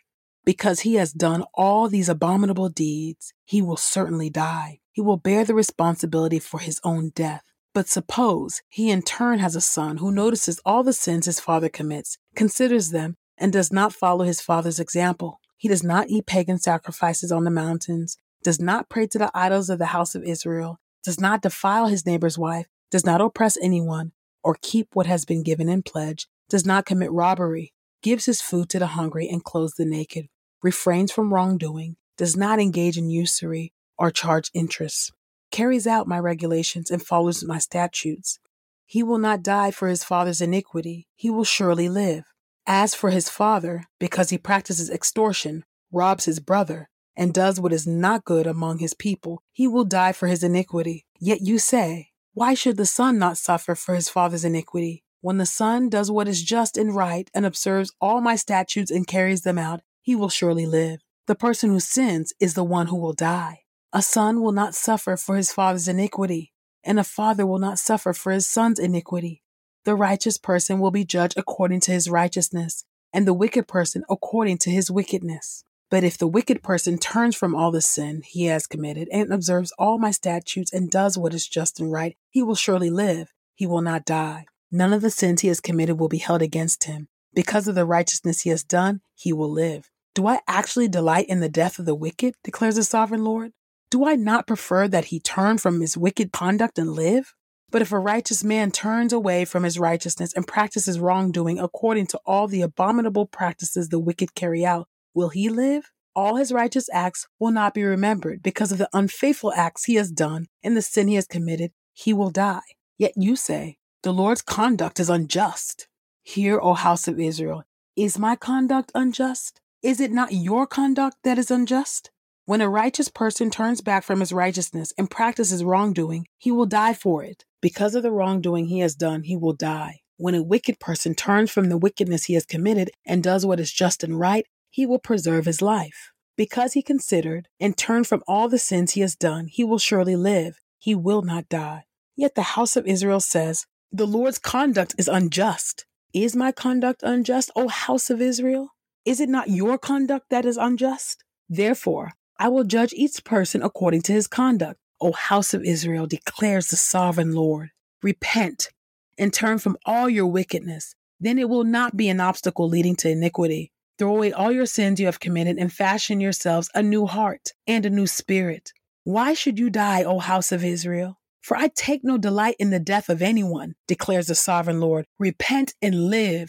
Because 0.44 0.81
he 0.81 0.94
has 0.94 1.12
done 1.12 1.44
all 1.52 1.88
these 1.88 2.08
abominable 2.08 2.70
deeds, 2.70 3.35
he 3.44 3.61
will 3.61 3.76
certainly 3.76 4.31
die. 4.31 4.81
He 4.93 5.02
will 5.02 5.19
bear 5.19 5.44
the 5.44 5.55
responsibility 5.55 6.38
for 6.38 6.61
his 6.61 6.81
own 6.82 7.11
death. 7.14 7.43
But 7.73 7.88
suppose 7.88 8.62
he 8.69 8.91
in 8.91 9.02
turn 9.02 9.38
has 9.38 9.55
a 9.55 9.61
son 9.61 9.99
who 9.99 10.11
notices 10.11 10.61
all 10.64 10.82
the 10.82 10.93
sins 10.93 11.26
his 11.26 11.38
father 11.38 11.69
commits, 11.69 12.19
considers 12.35 12.91
them, 12.91 13.17
and 13.38 13.52
does 13.52 13.73
not 13.73 13.93
follow 13.93 14.25
his 14.25 14.41
father's 14.41 14.81
example. 14.81 15.41
He 15.56 15.69
does 15.69 15.85
not 15.85 16.08
eat 16.08 16.26
pagan 16.26 16.58
sacrifices 16.58 17.31
on 17.31 17.44
the 17.44 17.50
mountains, 17.50 18.17
does 18.42 18.60
not 18.60 18.88
pray 18.88 19.06
to 19.06 19.19
the 19.19 19.31
idols 19.34 19.70
of 19.70 19.78
the 19.78 19.87
house 19.87 20.14
of 20.14 20.22
Israel, 20.22 20.78
does 21.04 21.20
not 21.20 21.42
defile 21.42 21.87
his 21.87 22.06
neighbor's 22.06 22.38
wife, 22.38 22.66
does 22.90 23.04
not 23.04 23.20
oppress 23.20 23.56
anyone, 23.62 24.12
or 24.42 24.56
keep 24.60 24.88
what 24.94 25.06
has 25.06 25.25
been 25.25 25.42
given 25.42 25.69
in 25.69 25.82
pledge, 25.82 26.26
does 26.48 26.66
not 26.66 26.87
commit 26.87 27.12
robbery, 27.12 27.72
gives 28.02 28.26
his 28.26 28.40
food 28.40 28.69
to 28.70 28.78
the 28.78 28.88
hungry 28.88 29.28
and 29.28 29.44
clothes 29.44 29.75
the 29.75 29.84
naked, 29.84 30.26
refrains 30.62 31.12
from 31.12 31.32
wrongdoing, 31.32 31.96
does 32.16 32.37
not 32.37 32.60
engage 32.60 32.96
in 32.98 33.10
usury 33.10 33.72
or 33.98 34.10
charge 34.10 34.50
interest, 34.54 35.12
carries 35.50 35.87
out 35.87 36.08
my 36.08 36.19
regulations 36.19 36.90
and 36.90 37.02
follows 37.02 37.44
my 37.44 37.58
statutes. 37.58 38.38
He 38.87 39.02
will 39.02 39.19
not 39.19 39.42
die 39.42 39.70
for 39.70 39.88
his 39.88 40.02
father's 40.02 40.40
iniquity, 40.40 41.06
he 41.14 41.31
will 41.31 41.44
surely 41.44 41.88
live. 41.88 42.25
As 42.66 42.94
for 42.94 43.10
his 43.10 43.28
father, 43.28 43.84
because 43.98 44.31
he 44.31 44.38
practices 44.38 44.90
extortion, 44.90 45.64
robs 45.92 46.25
his 46.25 46.40
brother, 46.40 46.88
and 47.20 47.34
does 47.34 47.61
what 47.61 47.75
is 47.75 47.87
not 47.87 48.25
good 48.25 48.46
among 48.46 48.78
his 48.78 48.94
people, 48.94 49.43
he 49.52 49.69
will 49.69 49.84
die 49.84 50.11
for 50.11 50.26
his 50.26 50.43
iniquity. 50.43 51.05
Yet 51.20 51.43
you 51.43 51.58
say, 51.58 52.12
Why 52.32 52.55
should 52.55 52.78
the 52.78 52.87
son 52.87 53.19
not 53.19 53.37
suffer 53.37 53.75
for 53.75 53.94
his 53.94 54.08
father's 54.08 54.43
iniquity? 54.43 55.05
When 55.20 55.37
the 55.37 55.44
son 55.44 55.90
does 55.90 56.11
what 56.11 56.28
is 56.28 56.43
just 56.43 56.78
and 56.78 56.96
right 56.96 57.31
and 57.34 57.44
observes 57.44 57.93
all 58.00 58.22
my 58.22 58.37
statutes 58.37 58.90
and 58.90 59.06
carries 59.06 59.43
them 59.43 59.58
out, 59.58 59.82
he 60.00 60.17
will 60.17 60.31
surely 60.31 60.64
live. 60.64 61.00
The 61.26 61.34
person 61.34 61.69
who 61.69 61.78
sins 61.78 62.32
is 62.40 62.55
the 62.55 62.64
one 62.64 62.87
who 62.87 62.96
will 62.96 63.12
die. 63.12 63.64
A 63.93 64.00
son 64.00 64.40
will 64.40 64.52
not 64.52 64.75
suffer 64.75 65.19
for 65.19 65.37
his 65.37 65.52
father's 65.52 65.88
iniquity, 65.88 66.55
and 66.82 66.99
a 66.99 67.05
father 67.05 67.46
will 67.46 67.58
not 67.58 67.78
suffer 67.78 68.14
for 68.14 68.32
his 68.32 68.46
son's 68.46 68.78
iniquity. 68.78 69.43
The 69.84 69.94
righteous 69.94 70.38
person 70.38 70.81
will 70.81 70.90
be 70.90 71.05
judged 71.05 71.37
according 71.37 71.81
to 71.81 71.93
his 71.93 72.08
righteousness, 72.08 72.87
and 73.12 73.26
the 73.26 73.34
wicked 73.34 73.69
person 73.69 74.05
according 74.08 74.56
to 74.58 74.70
his 74.70 74.90
wickedness. 74.90 75.64
But 75.90 76.04
if 76.04 76.16
the 76.16 76.28
wicked 76.28 76.62
person 76.62 76.98
turns 76.98 77.34
from 77.34 77.54
all 77.54 77.72
the 77.72 77.81
sin 77.81 78.22
he 78.25 78.44
has 78.44 78.69
committed 78.69 79.08
and 79.12 79.32
observes 79.32 79.72
all 79.76 79.98
my 79.98 80.12
statutes 80.12 80.72
and 80.72 80.88
does 80.90 81.19
what 81.19 81.34
is 81.34 81.48
just 81.48 81.81
and 81.81 81.90
right, 81.90 82.16
he 82.31 82.42
will 82.42 82.54
surely 82.54 82.90
live. 82.90 83.32
He 83.54 83.66
will 83.66 83.82
not 83.82 84.04
die. 84.04 84.46
None 84.70 84.92
of 84.92 85.02
the 85.02 85.10
sins 85.10 85.40
he 85.40 85.48
has 85.48 85.60
committed 85.60 85.98
will 85.98 86.08
be 86.08 86.19
held 86.19 86.42
against 86.42 86.84
him. 86.84 87.08
Because 87.34 87.66
of 87.66 87.75
the 87.75 87.84
righteousness 87.84 88.42
he 88.42 88.50
has 88.50 88.62
done, 88.62 89.00
he 89.16 89.32
will 89.32 89.50
live. 89.50 89.90
Do 90.14 90.28
I 90.28 90.40
actually 90.47 90.88
delight 90.88 91.26
in 91.28 91.40
the 91.40 91.49
death 91.49 91.78
of 91.78 91.87
the 91.87 91.94
wicked? 91.94 92.35
declares 92.44 92.76
the 92.76 92.85
sovereign 92.85 93.25
Lord. 93.25 93.52
Do 93.90 94.06
I 94.06 94.14
not 94.14 94.47
prefer 94.47 94.87
that 94.87 95.06
he 95.06 95.18
turn 95.18 95.59
from 95.59 95.80
his 95.80 95.97
wicked 95.97 96.30
conduct 96.30 96.78
and 96.78 96.92
live? 96.92 97.35
But 97.70 97.82
if 97.82 97.92
a 97.92 97.99
righteous 97.99 98.42
man 98.42 98.70
turns 98.70 99.12
away 99.12 99.44
from 99.44 99.62
his 99.62 99.78
righteousness 99.78 100.32
and 100.35 100.47
practices 100.47 101.00
wrongdoing 101.00 101.59
according 101.59 102.06
to 102.09 102.20
all 102.25 102.49
the 102.49 102.62
abominable 102.62 103.26
practices 103.26 103.88
the 103.88 103.99
wicked 104.00 104.35
carry 104.35 104.64
out, 104.64 104.88
Will 105.14 105.31
he 105.31 105.49
live? 105.49 105.90
All 106.14 106.37
his 106.37 106.52
righteous 106.52 106.88
acts 106.93 107.26
will 107.38 107.50
not 107.50 107.75
be 107.75 107.85
remembered 107.85 108.43
because 108.43 108.73
of 108.73 108.79
the 108.79 108.90
unfaithful 108.93 109.52
acts 109.52 109.85
he 109.85 109.95
has 109.95 110.11
done 110.11 110.47
and 110.62 110.76
the 110.76 110.83
sin 110.83 111.09
he 111.09 111.14
has 111.14 111.26
committed. 111.26 111.73
He 111.93 112.12
will 112.12 112.31
die. 112.31 112.61
Yet 112.99 113.12
you 113.17 113.37
say, 113.37 113.79
The 114.02 114.12
Lord's 114.12 114.43
conduct 114.43 115.00
is 115.00 115.09
unjust. 115.09 115.88
Hear, 116.23 116.61
O 116.61 116.75
house 116.75 117.09
of 117.09 117.19
Israel, 117.19 117.64
is 117.97 118.19
my 118.19 118.37
conduct 118.37 118.93
unjust? 118.95 119.61
Is 119.83 120.00
it 120.00 120.12
not 120.12 120.33
your 120.33 120.67
conduct 120.67 121.17
that 121.25 121.38
is 121.38 121.50
unjust? 121.50 122.11
When 122.45 122.61
a 122.61 122.69
righteous 122.69 123.09
person 123.09 123.50
turns 123.50 123.81
back 123.81 124.02
from 124.02 124.21
his 124.21 124.33
righteousness 124.33 124.93
and 124.99 125.11
practices 125.11 125.64
wrongdoing, 125.64 126.26
he 126.37 126.50
will 126.50 126.67
die 126.67 126.95
for 126.95 127.23
it. 127.23 127.45
Because 127.61 127.95
of 127.95 128.02
the 128.02 128.12
wrongdoing 128.12 128.67
he 128.67 128.81
has 128.81 128.95
done, 128.95 129.23
he 129.23 129.37
will 129.37 129.52
die. 129.52 130.00
When 130.17 130.35
a 130.35 130.43
wicked 130.43 130.81
person 130.81 131.14
turns 131.14 131.50
from 131.50 131.69
the 131.69 131.79
wickedness 131.79 132.25
he 132.25 132.35
has 132.35 132.45
committed 132.45 132.90
and 133.07 133.23
does 133.23 133.47
what 133.47 133.61
is 133.61 133.73
just 133.73 134.05
and 134.05 134.19
right, 134.19 134.47
he 134.71 134.87
will 134.87 134.99
preserve 134.99 135.45
his 135.45 135.61
life. 135.61 136.12
Because 136.37 136.73
he 136.73 136.83
considered 136.83 137.49
and 137.61 137.77
turned 137.77 138.07
from 138.07 138.23
all 138.27 138.49
the 138.49 138.59
sins 138.59 138.93
he 138.93 139.03
has 139.03 139.15
done, 139.15 139.49
he 139.49 139.62
will 139.62 139.79
surely 139.79 140.17
live. 140.17 140.59
He 140.79 140.95
will 140.95 141.23
not 141.23 141.49
die. 141.49 141.85
Yet 142.17 142.35
the 142.35 142.55
house 142.57 142.77
of 142.77 142.87
Israel 142.87 143.21
says, 143.21 143.67
The 143.93 144.07
Lord's 144.07 144.39
conduct 144.39 144.95
is 144.97 145.09
unjust. 145.09 145.85
Is 146.15 146.35
my 146.35 146.50
conduct 146.50 147.03
unjust, 147.03 147.50
O 147.55 147.69
house 147.69 148.09
of 148.09 148.21
Israel? 148.23 148.71
Is 149.05 149.21
it 149.21 149.29
not 149.29 149.50
your 149.50 149.79
conduct 149.79 150.31
that 150.31 150.45
is 150.45 150.57
unjust? 150.57 151.25
Therefore, 151.49 152.12
I 152.39 152.49
will 152.49 152.65
judge 152.65 152.93
each 152.95 153.23
person 153.25 153.62
according 153.62 154.03
to 154.03 154.12
his 154.12 154.27
conduct. 154.27 154.81
O 155.00 155.12
house 155.12 155.55
of 155.55 155.65
Israel, 155.65 156.07
declares 156.07 156.69
the 156.69 156.77
sovereign 156.77 157.33
Lord. 157.33 157.71
Repent 158.03 158.71
and 159.19 159.33
turn 159.33 159.59
from 159.59 159.77
all 159.85 160.09
your 160.09 160.27
wickedness. 160.27 160.95
Then 161.21 161.39
it 161.39 161.49
will 161.49 161.65
not 161.65 161.97
be 161.97 162.09
an 162.09 162.21
obstacle 162.21 162.69
leading 162.69 162.97
to 162.97 163.11
iniquity. 163.11 163.73
Throw 164.00 164.16
away 164.16 164.33
all 164.33 164.50
your 164.50 164.64
sins 164.64 164.99
you 164.99 165.04
have 165.04 165.21
committed 165.21 165.59
and 165.59 165.71
fashion 165.71 166.23
yourselves 166.23 166.71
a 166.75 166.83
new 166.83 167.04
heart 167.04 167.50
and 167.66 167.85
a 167.85 167.90
new 167.90 168.07
spirit. 168.07 168.73
Why 169.04 169.35
should 169.35 169.59
you 169.59 169.69
die, 169.69 170.04
O 170.04 170.21
house 170.21 170.52
of 170.52 170.64
Israel? 170.64 171.19
For 171.42 171.54
I 171.54 171.69
take 171.69 172.02
no 172.02 172.16
delight 172.16 172.57
in 172.59 172.71
the 172.71 172.78
death 172.78 173.11
of 173.11 173.21
anyone, 173.21 173.75
declares 173.87 174.28
the 174.28 174.35
sovereign 174.35 174.80
Lord. 174.80 175.04
Repent 175.19 175.75
and 175.83 176.09
live. 176.09 176.49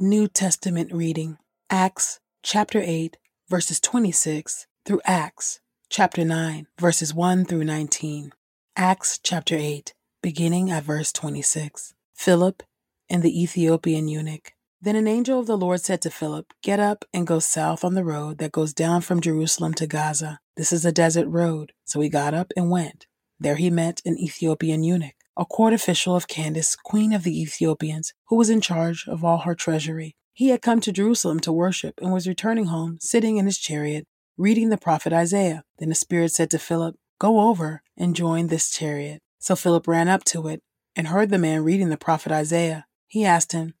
New 0.00 0.26
Testament 0.26 0.92
reading 0.92 1.38
Acts 1.70 2.18
chapter 2.42 2.82
8, 2.84 3.16
verses 3.48 3.78
26 3.78 4.66
through 4.84 5.00
Acts 5.04 5.60
chapter 5.88 6.24
9, 6.24 6.66
verses 6.80 7.14
1 7.14 7.44
through 7.44 7.62
19. 7.62 8.32
Acts 8.74 9.20
chapter 9.22 9.54
8 9.54 9.94
beginning 10.22 10.70
at 10.70 10.84
verse 10.84 11.12
26. 11.12 11.94
Philip 12.14 12.62
and 13.08 13.22
the 13.22 13.42
Ethiopian 13.42 14.08
eunuch. 14.08 14.52
Then 14.80 14.96
an 14.96 15.08
angel 15.08 15.40
of 15.40 15.46
the 15.46 15.56
Lord 15.56 15.80
said 15.80 16.02
to 16.02 16.10
Philip, 16.10 16.52
Get 16.62 16.78
up 16.78 17.04
and 17.12 17.26
go 17.26 17.38
south 17.38 17.84
on 17.84 17.94
the 17.94 18.04
road 18.04 18.38
that 18.38 18.52
goes 18.52 18.72
down 18.72 19.00
from 19.00 19.20
Jerusalem 19.20 19.74
to 19.74 19.86
Gaza. 19.86 20.38
This 20.56 20.72
is 20.72 20.84
a 20.84 20.92
desert 20.92 21.26
road. 21.26 21.72
So 21.84 22.00
he 22.00 22.08
got 22.08 22.34
up 22.34 22.52
and 22.56 22.70
went. 22.70 23.06
There 23.40 23.56
he 23.56 23.70
met 23.70 24.02
an 24.04 24.18
Ethiopian 24.18 24.82
eunuch, 24.82 25.14
a 25.36 25.44
court 25.44 25.72
official 25.72 26.14
of 26.14 26.28
Candace, 26.28 26.76
queen 26.76 27.12
of 27.12 27.22
the 27.22 27.40
Ethiopians, 27.40 28.12
who 28.28 28.36
was 28.36 28.50
in 28.50 28.60
charge 28.60 29.06
of 29.08 29.24
all 29.24 29.38
her 29.38 29.54
treasury. 29.54 30.16
He 30.32 30.50
had 30.50 30.62
come 30.62 30.80
to 30.82 30.92
Jerusalem 30.92 31.40
to 31.40 31.52
worship 31.52 31.94
and 32.00 32.12
was 32.12 32.28
returning 32.28 32.66
home, 32.66 32.98
sitting 33.00 33.36
in 33.36 33.46
his 33.46 33.58
chariot, 33.58 34.06
reading 34.36 34.68
the 34.68 34.76
prophet 34.76 35.12
Isaiah. 35.12 35.64
Then 35.78 35.88
the 35.88 35.94
Spirit 35.96 36.32
said 36.32 36.50
to 36.50 36.58
Philip, 36.58 36.96
Go 37.18 37.40
over 37.40 37.82
and 37.96 38.14
join 38.14 38.46
this 38.46 38.70
chariot. 38.70 39.20
So 39.38 39.56
Philip 39.56 39.86
ran 39.86 40.08
up 40.08 40.24
to 40.24 40.48
it 40.48 40.62
and 40.96 41.08
heard 41.08 41.30
the 41.30 41.38
man 41.38 41.62
reading 41.62 41.90
the 41.90 41.96
prophet 41.96 42.32
Isaiah. 42.32 42.86
He 43.06 43.24
asked 43.24 43.52
him, 43.52 43.74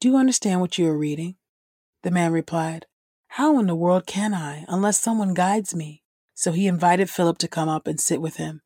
Do 0.00 0.08
you 0.08 0.16
understand 0.16 0.60
what 0.60 0.76
you 0.76 0.88
are 0.88 0.98
reading? 0.98 1.36
The 2.02 2.10
man 2.10 2.32
replied, 2.32 2.86
How 3.28 3.58
in 3.58 3.66
the 3.66 3.74
world 3.74 4.06
can 4.06 4.34
I, 4.34 4.64
unless 4.68 4.98
someone 4.98 5.34
guides 5.34 5.74
me? 5.74 6.02
So 6.34 6.52
he 6.52 6.66
invited 6.66 7.08
Philip 7.08 7.38
to 7.38 7.48
come 7.48 7.68
up 7.68 7.86
and 7.86 8.00
sit 8.00 8.20
with 8.20 8.36
him. 8.36 8.60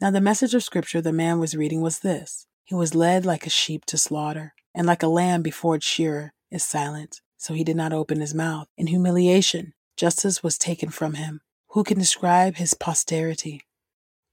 Now, 0.00 0.10
the 0.10 0.20
message 0.20 0.54
of 0.54 0.64
scripture 0.64 1.00
the 1.00 1.12
man 1.12 1.38
was 1.38 1.54
reading 1.56 1.80
was 1.80 2.00
this 2.00 2.46
He 2.64 2.74
was 2.74 2.94
led 2.94 3.24
like 3.24 3.46
a 3.46 3.50
sheep 3.50 3.84
to 3.86 3.96
slaughter, 3.96 4.54
and 4.74 4.86
like 4.86 5.02
a 5.02 5.08
lamb 5.08 5.42
before 5.42 5.76
its 5.76 5.86
shearer 5.86 6.32
is 6.50 6.64
silent. 6.64 7.20
So 7.36 7.54
he 7.54 7.64
did 7.64 7.76
not 7.76 7.92
open 7.92 8.20
his 8.20 8.34
mouth. 8.34 8.66
In 8.76 8.88
humiliation, 8.88 9.74
justice 9.96 10.42
was 10.42 10.58
taken 10.58 10.90
from 10.90 11.14
him. 11.14 11.40
Who 11.70 11.84
can 11.84 11.98
describe 11.98 12.56
his 12.56 12.74
posterity? 12.74 13.62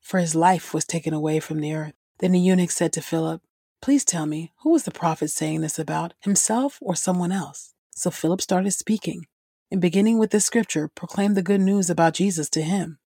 For 0.02 0.20
his 0.20 0.36
life 0.36 0.74
was 0.74 0.86
taken 0.86 1.14
away 1.14 1.40
from 1.40 1.60
the 1.60 1.74
earth. 1.74 1.94
Then 2.20 2.32
the 2.32 2.40
eunuch 2.40 2.72
said 2.72 2.94
to 2.94 3.02
Philip, 3.02 3.42
Please 3.82 4.04
tell 4.04 4.26
me, 4.26 4.52
who 4.64 4.72
was 4.72 4.84
the 4.84 4.92
prophet 4.92 5.30
saying 5.30 5.62
this 5.62 5.80
about, 5.80 6.14
himself 6.20 6.80
or 6.82 6.96
someone 6.96 7.32
else? 7.32 7.74
So 7.92 8.12
Philip 8.12 8.42
started 8.42 8.72
speaking, 8.72 9.26
and 9.72 9.80
beginning 9.80 10.20
with 10.20 10.32
this 10.32 10.46
scripture, 10.46 10.88
proclaimed 10.88 11.38
the 11.38 11.42
good 11.42 11.62
news 11.62 11.90
about 11.90 12.14
Jesus 12.14 12.50
to 12.52 12.62
him. 12.62 13.00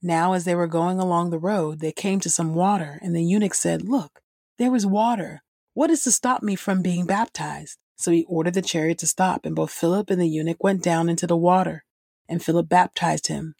Now, 0.00 0.34
as 0.34 0.44
they 0.44 0.54
were 0.54 0.68
going 0.68 1.00
along 1.00 1.30
the 1.30 1.38
road, 1.38 1.80
they 1.80 1.90
came 1.90 2.20
to 2.20 2.30
some 2.30 2.54
water, 2.54 3.00
and 3.02 3.14
the 3.14 3.22
eunuch 3.22 3.54
said, 3.54 3.82
Look, 3.82 4.20
there 4.58 4.74
is 4.74 4.86
water. 4.86 5.42
What 5.74 5.90
is 5.90 6.02
to 6.04 6.12
stop 6.12 6.42
me 6.42 6.54
from 6.54 6.82
being 6.82 7.06
baptized? 7.06 7.78
So 7.96 8.12
he 8.12 8.24
ordered 8.28 8.54
the 8.54 8.62
chariot 8.62 8.98
to 8.98 9.08
stop, 9.08 9.44
and 9.44 9.56
both 9.56 9.72
Philip 9.72 10.10
and 10.10 10.20
the 10.20 10.28
eunuch 10.28 10.62
went 10.62 10.82
down 10.82 11.08
into 11.08 11.26
the 11.26 11.36
water, 11.36 11.84
and 12.28 12.42
Philip 12.42 12.68
baptized 12.68 13.26
him. 13.26 13.54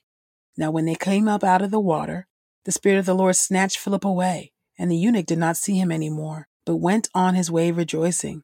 Now, 0.57 0.71
when 0.71 0.85
they 0.85 0.95
came 0.95 1.27
up 1.27 1.43
out 1.43 1.63
of 1.63 1.73
the 1.73 1.81
water, 1.81 2.29
the 2.69 2.73
Spirit 2.73 2.99
of 2.99 3.07
the 3.07 3.15
Lord 3.15 3.35
snatched 3.35 3.79
Philip 3.79 4.05
away 4.05 4.53
and 4.79 4.91
the 4.91 4.97
eunuch 4.97 5.25
did 5.25 5.39
not 5.39 5.57
see 5.57 5.79
him 5.79 5.91
any 5.91 6.11
more, 6.11 6.49
but 6.67 6.77
went 6.77 7.09
on 7.15 7.35
his 7.35 7.51
way 7.51 7.71
rejoicing. 7.71 8.43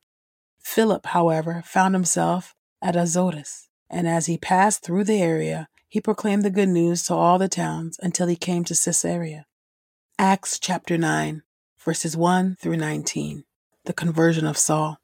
Philip, 0.63 1.05
however, 1.05 1.63
found 1.67 1.95
himself 1.95 2.55
at 2.81 2.97
Azotus, 2.97 3.69
and 3.91 4.09
as 4.09 4.25
he 4.25 4.39
passed 4.39 4.83
through 4.83 5.05
the 5.05 5.21
area, 5.21 5.69
he 5.91 6.01
proclaimed 6.01 6.43
the 6.43 6.49
good 6.49 6.71
news 6.71 7.03
to 7.03 7.15
all 7.15 7.37
the 7.37 7.51
towns 7.51 8.01
until 8.03 8.27
he 8.27 8.35
came 8.35 8.65
to 8.65 8.75
Caesarea. 8.75 9.45
Acts 10.19 10.59
chapter 10.59 10.97
9, 10.97 11.43
verses 11.85 12.17
1 12.17 12.57
through 12.59 12.79
19. 12.79 13.45
The 13.85 13.93
conversion 13.93 14.47
of 14.47 14.57
Saul. 14.57 14.97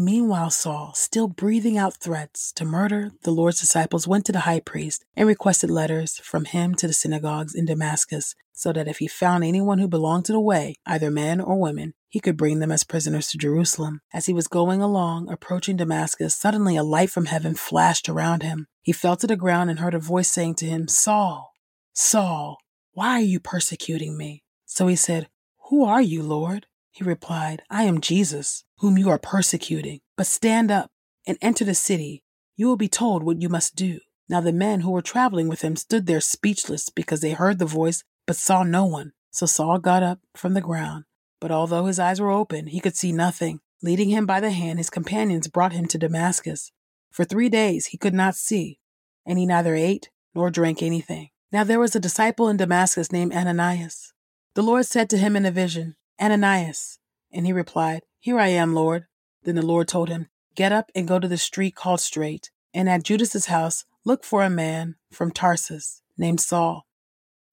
Meanwhile, 0.00 0.50
Saul, 0.50 0.92
still 0.94 1.26
breathing 1.26 1.76
out 1.76 1.96
threats 1.96 2.52
to 2.52 2.64
murder 2.64 3.10
the 3.24 3.32
Lord's 3.32 3.58
disciples, 3.58 4.06
went 4.06 4.24
to 4.26 4.32
the 4.32 4.46
high 4.46 4.60
priest 4.60 5.04
and 5.16 5.26
requested 5.26 5.72
letters 5.72 6.20
from 6.20 6.44
him 6.44 6.76
to 6.76 6.86
the 6.86 6.92
synagogues 6.92 7.52
in 7.52 7.64
Damascus, 7.64 8.36
so 8.52 8.72
that 8.72 8.86
if 8.86 8.98
he 8.98 9.08
found 9.08 9.42
anyone 9.42 9.80
who 9.80 9.88
belonged 9.88 10.26
to 10.26 10.32
the 10.32 10.38
way, 10.38 10.76
either 10.86 11.10
men 11.10 11.40
or 11.40 11.60
women, 11.60 11.94
he 12.08 12.20
could 12.20 12.36
bring 12.36 12.60
them 12.60 12.70
as 12.70 12.84
prisoners 12.84 13.26
to 13.30 13.38
Jerusalem. 13.38 14.00
As 14.14 14.26
he 14.26 14.32
was 14.32 14.46
going 14.46 14.80
along, 14.80 15.32
approaching 15.32 15.76
Damascus, 15.76 16.36
suddenly 16.36 16.76
a 16.76 16.84
light 16.84 17.10
from 17.10 17.24
heaven 17.26 17.56
flashed 17.56 18.08
around 18.08 18.44
him. 18.44 18.68
He 18.80 18.92
fell 18.92 19.16
to 19.16 19.26
the 19.26 19.34
ground 19.34 19.68
and 19.68 19.80
heard 19.80 19.94
a 19.94 19.98
voice 19.98 20.30
saying 20.30 20.54
to 20.56 20.66
him, 20.66 20.86
Saul, 20.86 21.50
Saul, 21.92 22.58
why 22.92 23.14
are 23.14 23.20
you 23.20 23.40
persecuting 23.40 24.16
me? 24.16 24.44
So 24.64 24.86
he 24.86 24.94
said, 24.94 25.26
Who 25.70 25.84
are 25.84 26.00
you, 26.00 26.22
Lord? 26.22 26.67
He 26.90 27.04
replied, 27.04 27.62
I 27.70 27.84
am 27.84 28.00
Jesus, 28.00 28.64
whom 28.78 28.98
you 28.98 29.08
are 29.10 29.18
persecuting. 29.18 30.00
But 30.16 30.26
stand 30.26 30.70
up 30.70 30.90
and 31.26 31.38
enter 31.40 31.64
the 31.64 31.74
city. 31.74 32.24
You 32.56 32.66
will 32.66 32.76
be 32.76 32.88
told 32.88 33.22
what 33.22 33.40
you 33.40 33.48
must 33.48 33.76
do. 33.76 34.00
Now 34.28 34.40
the 34.40 34.52
men 34.52 34.80
who 34.80 34.90
were 34.90 35.02
traveling 35.02 35.48
with 35.48 35.62
him 35.62 35.76
stood 35.76 36.06
there 36.06 36.20
speechless 36.20 36.90
because 36.90 37.20
they 37.20 37.32
heard 37.32 37.58
the 37.58 37.66
voice 37.66 38.02
but 38.26 38.36
saw 38.36 38.62
no 38.62 38.84
one. 38.84 39.12
So 39.30 39.46
Saul 39.46 39.78
got 39.78 40.02
up 40.02 40.20
from 40.34 40.54
the 40.54 40.60
ground. 40.60 41.04
But 41.40 41.50
although 41.50 41.86
his 41.86 41.98
eyes 41.98 42.20
were 42.20 42.30
open, 42.30 42.66
he 42.66 42.80
could 42.80 42.96
see 42.96 43.12
nothing. 43.12 43.60
Leading 43.82 44.08
him 44.10 44.26
by 44.26 44.40
the 44.40 44.50
hand, 44.50 44.78
his 44.78 44.90
companions 44.90 45.46
brought 45.46 45.72
him 45.72 45.86
to 45.86 45.98
Damascus. 45.98 46.72
For 47.10 47.24
three 47.24 47.48
days 47.48 47.86
he 47.86 47.96
could 47.96 48.14
not 48.14 48.34
see, 48.34 48.80
and 49.24 49.38
he 49.38 49.46
neither 49.46 49.74
ate 49.74 50.10
nor 50.34 50.50
drank 50.50 50.82
anything. 50.82 51.30
Now 51.52 51.64
there 51.64 51.78
was 51.78 51.94
a 51.94 52.00
disciple 52.00 52.48
in 52.48 52.56
Damascus 52.56 53.12
named 53.12 53.32
Ananias. 53.32 54.12
The 54.54 54.62
Lord 54.62 54.86
said 54.86 55.08
to 55.10 55.18
him 55.18 55.36
in 55.36 55.46
a 55.46 55.50
vision, 55.50 55.94
Ananias. 56.20 56.98
And 57.32 57.46
he 57.46 57.52
replied, 57.52 58.02
Here 58.18 58.38
I 58.38 58.48
am, 58.48 58.74
Lord. 58.74 59.06
Then 59.42 59.54
the 59.54 59.66
Lord 59.66 59.88
told 59.88 60.08
him, 60.08 60.28
Get 60.54 60.72
up 60.72 60.90
and 60.94 61.06
go 61.06 61.18
to 61.18 61.28
the 61.28 61.38
street 61.38 61.74
called 61.74 62.00
Straight, 62.00 62.50
and 62.74 62.88
at 62.88 63.04
Judas's 63.04 63.46
house 63.46 63.84
look 64.04 64.24
for 64.24 64.42
a 64.42 64.50
man 64.50 64.96
from 65.12 65.30
Tarsus 65.30 66.02
named 66.16 66.40
Saul, 66.40 66.86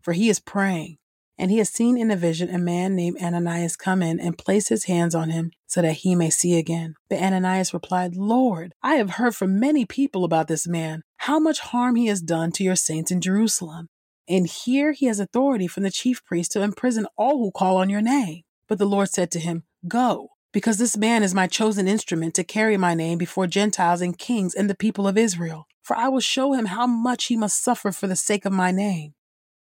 for 0.02 0.14
he 0.14 0.30
is 0.30 0.40
praying. 0.40 0.98
And 1.38 1.52
he 1.52 1.58
has 1.58 1.70
seen 1.70 1.98
in 1.98 2.12
a 2.12 2.16
vision 2.16 2.50
a 2.50 2.58
man 2.58 2.96
named 2.96 3.22
Ananias 3.22 3.76
come 3.76 4.02
in 4.02 4.22
and 4.22 4.38
place 4.38 4.70
his 4.70 4.86
hands 4.86 5.14
on 5.14 5.32
him 5.32 5.52
so 5.68 5.82
that 5.82 5.98
he 5.98 6.16
may 6.16 6.30
see 6.30 6.58
again. 6.58 6.96
But 7.10 7.20
Ananias 7.20 7.74
replied, 7.74 8.16
Lord, 8.16 8.74
I 8.82 8.96
have 8.96 9.12
heard 9.12 9.36
from 9.36 9.60
many 9.60 9.86
people 9.86 10.24
about 10.24 10.48
this 10.48 10.66
man, 10.66 11.02
how 11.18 11.38
much 11.38 11.60
harm 11.60 11.98
he 11.98 12.08
has 12.08 12.22
done 12.22 12.54
to 12.54 12.64
your 12.64 12.78
saints 12.78 13.12
in 13.12 13.20
Jerusalem. 13.20 13.90
And 14.30 14.48
here 14.48 14.94
he 14.94 15.08
has 15.08 15.20
authority 15.20 15.68
from 15.68 15.84
the 15.84 15.92
chief 15.92 16.24
priest 16.24 16.54
to 16.54 16.62
imprison 16.62 17.06
all 17.18 17.38
who 17.38 17.52
call 17.52 17.78
on 17.78 17.90
your 17.90 18.02
name. 18.02 18.44
But 18.68 18.80
the 18.80 18.86
Lord 18.86 19.10
said 19.10 19.32
to 19.32 19.40
him, 19.40 19.64
Go, 19.88 20.30
because 20.52 20.78
this 20.78 20.98
man 20.98 21.22
is 21.22 21.36
my 21.36 21.48
chosen 21.48 21.88
instrument 21.88 22.34
to 22.36 22.44
carry 22.44 22.78
my 22.78 22.94
name 22.94 23.18
before 23.18 23.48
Gentiles 23.48 24.02
and 24.02 24.18
kings 24.18 24.56
and 24.56 24.70
the 24.70 24.76
people 24.76 25.08
of 25.08 25.18
Israel. 25.18 25.68
For 25.84 25.96
I 25.96 26.08
will 26.08 26.20
show 26.20 26.54
him 26.54 26.66
how 26.66 26.88
much 26.88 27.26
he 27.26 27.38
must 27.38 27.64
suffer 27.64 27.92
for 27.92 28.08
the 28.08 28.16
sake 28.16 28.46
of 28.46 28.52
my 28.52 28.72
name. 28.72 29.14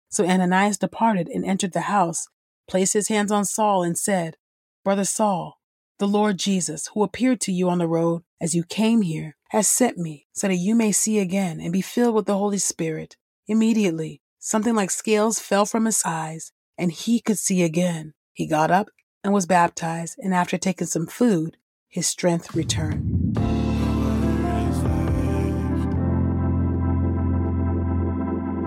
So 0.10 0.26
Ananias 0.26 0.78
departed 0.78 1.28
and 1.28 1.44
entered 1.44 1.74
the 1.74 1.82
house, 1.82 2.28
placed 2.70 2.94
his 2.94 3.10
hands 3.10 3.32
on 3.32 3.44
Saul, 3.44 3.84
and 3.84 3.98
said, 3.98 4.38
Brother 4.84 5.04
Saul, 5.04 5.60
the 6.00 6.08
Lord 6.08 6.38
Jesus, 6.38 6.90
who 6.94 7.04
appeared 7.04 7.42
to 7.42 7.52
you 7.52 7.70
on 7.70 7.80
the 7.80 7.88
road 7.88 8.24
as 8.40 8.56
you 8.56 8.64
came 8.64 9.02
here, 9.02 9.36
has 9.50 9.68
sent 9.68 9.98
me 9.98 10.28
so 10.34 10.48
that 10.48 10.56
you 10.56 10.76
may 10.76 10.92
see 10.92 11.20
again 11.20 11.60
and 11.60 11.74
be 11.74 11.82
filled 11.82 12.16
with 12.16 12.28
the 12.28 12.38
Holy 12.38 12.58
Spirit. 12.58 13.18
Immediately, 13.48 14.22
something 14.40 14.76
like 14.76 14.92
scales 14.92 15.40
fell 15.40 15.66
from 15.66 15.86
his 15.86 16.02
eyes, 16.06 16.52
and 16.78 16.92
he 16.92 17.20
could 17.20 17.40
see 17.40 17.64
again. 17.64 18.14
He 18.36 18.48
got 18.48 18.70
up 18.70 18.90
and 19.24 19.34
was 19.34 19.46
baptized, 19.46 20.20
and 20.20 20.34
after 20.34 20.58
taking 20.58 20.88
some 20.88 21.08
food, 21.08 21.56
his 21.88 22.06
strength 22.06 22.54
returned. 22.54 23.34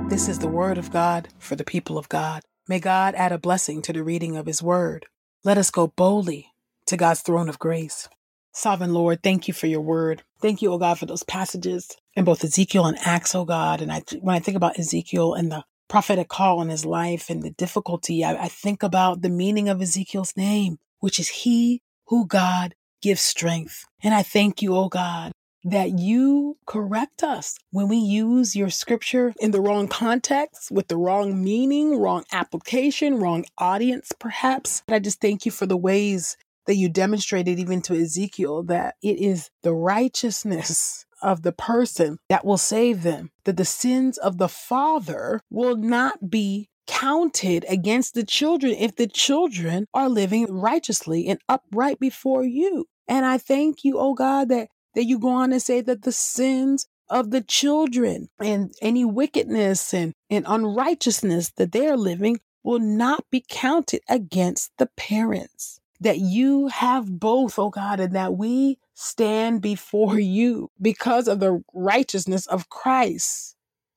This 0.09 0.27
is 0.27 0.39
the 0.39 0.49
word 0.49 0.79
of 0.79 0.91
God 0.91 1.29
for 1.39 1.55
the 1.55 1.65
people 1.65 1.99
of 1.99 2.09
God. 2.09 2.45
May 2.67 2.81
God 2.81 3.15
add 3.15 3.31
a 3.31 3.37
blessing 3.37 3.83
to 3.83 3.93
the 3.93 4.03
reading 4.03 4.39
of 4.39 4.47
his 4.47 4.63
word. 4.63 5.05
Let 5.45 5.59
us 5.59 5.71
go 5.71 5.89
boldly 5.89 6.55
to 6.87 6.97
God's 6.97 7.21
throne 7.21 7.51
of 7.51 7.59
grace. 7.59 8.09
Sovereign 8.53 8.95
Lord, 8.95 9.23
thank 9.23 9.49
you 9.49 9.55
for 9.55 9.67
your 9.67 9.83
word. 9.83 10.23
Thank 10.41 10.63
you, 10.63 10.73
O 10.73 10.79
God, 10.79 10.99
for 10.99 11.05
those 11.05 11.25
passages 11.25 11.95
in 12.15 12.25
both 12.25 12.43
Ezekiel 12.43 12.87
and 12.87 12.97
Acts, 13.05 13.35
O 13.35 13.45
God. 13.45 13.83
And 13.83 13.93
I, 13.93 14.01
when 14.23 14.35
I 14.35 14.39
think 14.39 14.57
about 14.57 14.79
Ezekiel 14.79 15.35
and 15.35 15.53
the 15.53 15.65
prophetic 15.89 16.29
call 16.29 16.59
on 16.61 16.69
his 16.69 16.85
life 16.85 17.31
and 17.31 17.43
the 17.43 17.51
difficulty, 17.51 18.25
I, 18.25 18.45
I 18.45 18.49
think 18.49 18.83
about 18.83 19.23
the 19.23 19.31
meaning 19.31 19.69
of 19.69 19.81
Ezekiel's 19.81 20.37
name, 20.37 20.79
which 21.01 21.19
is 21.19 21.29
He 21.29 21.81
who 22.07 22.27
God 22.27 22.75
gives 23.03 23.21
strength. 23.21 23.85
And 24.03 24.15
I 24.15 24.23
thank 24.23 24.63
you, 24.63 24.75
oh 24.75 24.89
God, 24.89 25.33
that 25.65 25.99
you 25.99 26.57
correct 26.67 27.23
us 27.23 27.57
when 27.71 27.89
we 27.89 27.97
use 27.97 28.57
your 28.57 28.71
scripture 28.71 29.35
in 29.41 29.51
the 29.51 29.61
wrong 29.61 29.89
context, 29.89 30.71
with 30.71 30.89
the 30.89 30.97
wrong 30.97 31.43
meaning, 31.43 31.99
wrong 31.99 32.25
application, 32.33 33.19
wrong 33.19 33.45
audience, 33.59 34.13
perhaps. 34.19 34.83
But 34.87 34.95
I 34.95 34.99
just 35.01 35.21
thank 35.21 35.45
you 35.45 35.53
for 35.53 35.67
the 35.67 35.77
ways 35.77 36.37
that 36.67 36.77
you 36.77 36.89
demonstrated 36.89 37.59
even 37.59 37.81
to 37.83 37.99
Ezekiel 37.99 38.63
that 38.65 38.97
it 39.03 39.19
is 39.19 39.51
the 39.63 39.75
righteousness 39.75 41.07
of 41.23 41.43
the 41.43 41.53
person 41.53 42.19
that 42.29 42.45
will 42.45 42.59
save 42.59 43.03
them, 43.03 43.31
that 43.45 43.57
the 43.57 43.65
sins 43.65 44.19
of 44.19 44.39
the 44.39 44.49
father 44.49 45.41
will 45.51 45.77
not 45.77 46.31
be 46.31 46.69
counted 46.87 47.65
against 47.69 48.15
the 48.15 48.25
children 48.25 48.73
if 48.73 48.97
the 48.97 49.07
children 49.07 49.87
are 49.93 50.09
living 50.09 50.47
righteously 50.49 51.27
and 51.29 51.39
upright 51.49 51.99
before 52.01 52.45
you. 52.45 52.87
And 53.07 53.27
I 53.27 53.39
thank 53.39 53.85
you, 53.85 53.99
oh 53.99 54.15
God, 54.15 54.49
that 54.49 54.69
that 54.95 55.05
you 55.05 55.19
go 55.19 55.29
on 55.29 55.53
and 55.53 55.63
say 55.63 55.81
that 55.83 56.03
the 56.03 56.13
sins 56.13 56.87
of 57.09 57.31
the 57.31 57.41
children 57.41 58.29
and 58.41 58.73
any 58.83 59.05
wickedness 59.05 59.95
and, 59.95 60.13
and 60.29 60.45
unrighteousness 60.49 61.53
that 61.57 61.73
they 61.73 61.87
are 61.87 61.97
living 61.97 62.39
will 62.65 62.81
not 62.81 63.25
be 63.31 63.45
counted 63.49 64.01
against 64.09 64.73
the 64.79 64.89
parents. 64.97 65.78
That 66.01 66.19
you 66.19 66.69
have 66.69 67.07
both, 67.19 67.59
oh 67.59 67.71
God, 67.71 68.01
and 68.01 68.15
that 68.15 68.35
we 68.37 68.79
stand 68.95 69.63
before 69.63 70.19
you 70.19 70.71
because 70.81 71.29
of 71.29 71.41
the 71.41 71.63
righteousness 71.73 72.47
of 72.47 72.69
Christ 72.69 73.57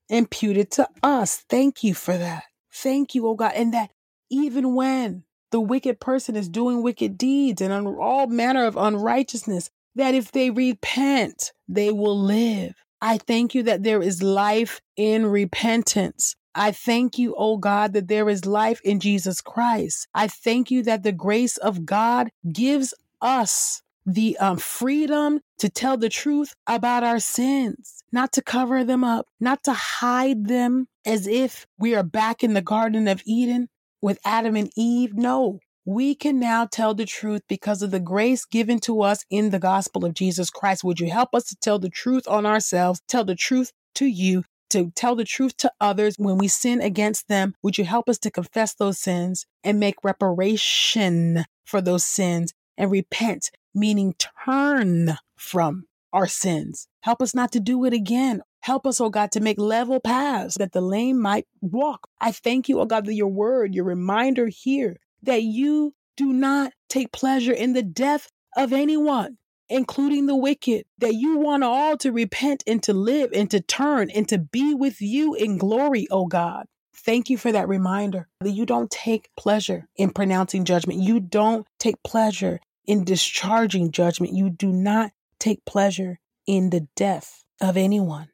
imputed 0.10 0.72
to 0.72 0.88
us. 1.04 1.44
Thank 1.50 1.84
you 1.84 1.94
for 1.94 2.18
that. 2.18 2.44
Thank 2.74 3.16
you, 3.16 3.28
oh 3.28 3.36
God. 3.36 3.54
And 3.56 3.74
that 3.74 3.92
even 4.30 4.76
when 4.76 5.24
the 5.52 5.62
wicked 5.62 6.00
person 6.00 6.36
is 6.36 6.50
doing 6.50 6.82
wicked 6.82 7.18
deeds 7.18 7.62
and 7.62 7.88
all 7.88 8.28
manner 8.28 8.66
of 8.66 8.78
unrighteousness, 8.78 9.70
that 9.96 10.16
if 10.16 10.32
they 10.32 10.50
repent, 10.50 11.52
they 11.68 11.92
will 11.92 12.20
live. 12.20 12.74
I 13.02 13.18
thank 13.18 13.56
you 13.56 13.64
that 13.64 13.84
there 13.84 14.02
is 14.02 14.22
life 14.22 14.80
in 14.96 15.26
repentance. 15.26 16.36
I 16.56 16.72
thank 16.72 17.18
you, 17.18 17.36
oh 17.38 17.58
God, 17.58 17.94
that 17.94 18.08
there 18.08 18.30
is 18.30 18.46
life 18.46 18.82
in 18.84 19.00
Jesus 19.00 19.42
Christ. 19.42 20.08
I 20.14 20.28
thank 20.28 20.70
you 20.70 20.84
that 20.84 21.04
the 21.04 21.12
grace 21.12 21.58
of 21.58 21.86
God 21.86 22.30
gives 22.52 22.94
us 23.22 23.82
the 24.06 24.38
um, 24.40 24.58
freedom 24.58 25.40
to 25.60 25.70
tell 25.70 25.98
the 25.98 26.10
truth 26.10 26.54
about 26.68 27.04
our 27.04 27.20
sins, 27.20 28.04
not 28.12 28.32
to 28.34 28.42
cover 28.42 28.84
them 28.84 29.04
up, 29.04 29.28
not 29.40 29.64
to 29.64 29.74
hide 29.74 30.48
them 30.48 30.88
as 31.06 31.28
if 31.28 31.68
we 31.78 31.96
are 31.96 32.04
back 32.04 32.44
in 32.44 32.54
the 32.54 32.62
Garden 32.62 33.08
of 33.08 33.22
Eden 33.26 33.70
with 34.02 34.20
Adam 34.26 34.56
and 34.56 34.72
Eve. 34.76 35.14
No, 35.14 35.60
we 35.86 36.16
can 36.16 36.40
now 36.40 36.66
tell 36.66 36.94
the 36.94 37.06
truth 37.06 37.42
because 37.48 37.82
of 37.82 37.92
the 37.92 38.00
grace 38.00 38.46
given 38.46 38.80
to 38.80 39.02
us 39.02 39.24
in 39.30 39.50
the 39.50 39.60
gospel 39.60 40.06
of 40.06 40.14
Jesus 40.14 40.50
Christ. 40.50 40.84
Would 40.84 41.00
you 41.00 41.10
help 41.10 41.30
us 41.34 41.46
to 41.46 41.56
tell 41.56 41.80
the 41.80 41.90
truth 41.90 42.28
on 42.28 42.46
ourselves, 42.46 43.02
tell 43.08 43.24
the 43.24 43.36
truth 43.36 43.72
to 43.96 44.06
you, 44.06 44.44
to 44.72 44.92
tell 44.96 45.16
the 45.16 45.24
truth 45.24 45.58
to 45.58 45.72
others 45.80 46.16
when 46.18 46.38
we 46.38 46.48
sin 46.48 46.82
against 46.82 47.28
them? 47.28 47.56
Would 47.64 47.78
you 47.78 47.86
help 47.86 48.10
us 48.10 48.18
to 48.20 48.32
confess 48.32 48.74
those 48.74 49.00
sins 49.00 49.46
and 49.64 49.80
make 49.80 50.04
reparation 50.04 51.46
for 51.66 51.82
those 51.82 52.04
sins 52.04 52.54
and 52.78 52.92
repent, 52.92 53.52
meaning 53.74 54.16
turn 54.46 55.18
from 55.36 55.86
our 56.14 56.28
sins? 56.28 56.88
Help 57.02 57.22
us 57.22 57.36
not 57.36 57.52
to 57.52 57.60
do 57.60 57.86
it 57.86 57.94
again. 57.94 58.42
Help 58.62 58.86
us, 58.86 59.02
oh 59.02 59.10
God, 59.10 59.32
to 59.32 59.40
make 59.40 59.60
level 59.60 60.00
paths 60.00 60.58
that 60.58 60.72
the 60.72 60.82
lame 60.82 61.20
might 61.20 61.48
walk. 61.62 62.08
I 62.20 62.32
thank 62.32 62.70
you, 62.70 62.80
oh 62.80 62.86
God, 62.86 63.06
that 63.06 63.14
your 63.14 63.28
word, 63.28 63.74
your 63.74 63.86
reminder 63.86 64.48
here 64.48 64.98
that 65.24 65.44
you 65.44 65.94
do 66.16 66.32
not 66.32 66.74
take 66.90 67.12
pleasure 67.12 67.54
in 67.54 67.74
the 67.74 67.82
death 67.82 68.30
of 68.56 68.74
anyone, 68.74 69.38
including 69.72 70.26
the 70.26 70.36
wicked, 70.36 70.86
that 71.00 71.16
you 71.16 71.38
want 71.38 71.64
all 71.64 71.98
to 71.98 72.12
repent 72.12 72.64
and 72.68 72.82
to 72.84 72.94
live 72.94 73.32
and 73.34 73.50
to 73.52 73.62
turn 73.62 74.10
and 74.10 74.28
to 74.30 74.38
be 74.38 74.74
with 74.74 75.02
you 75.02 75.34
in 75.34 75.58
glory, 75.58 76.08
O 76.12 76.26
God. 76.26 76.66
Thank 76.94 77.30
you 77.30 77.38
for 77.38 77.52
that 77.52 77.68
reminder 77.68 78.28
that 78.42 78.52
you 78.52 78.66
don't 78.66 78.92
take 78.92 79.30
pleasure 79.38 79.88
in 79.96 80.12
pronouncing 80.12 80.66
judgment. 80.66 81.00
You 81.00 81.20
don't 81.20 81.66
take 81.80 81.96
pleasure 82.04 82.60
in 82.86 83.04
discharging 83.04 83.92
judgment. 83.92 84.34
You 84.34 84.50
do 84.50 84.72
not 84.72 85.12
take 85.40 85.66
pleasure 85.66 86.20
in 86.46 86.70
the 86.70 86.88
death 86.96 87.44
of 87.60 87.78
anyone 87.78 88.30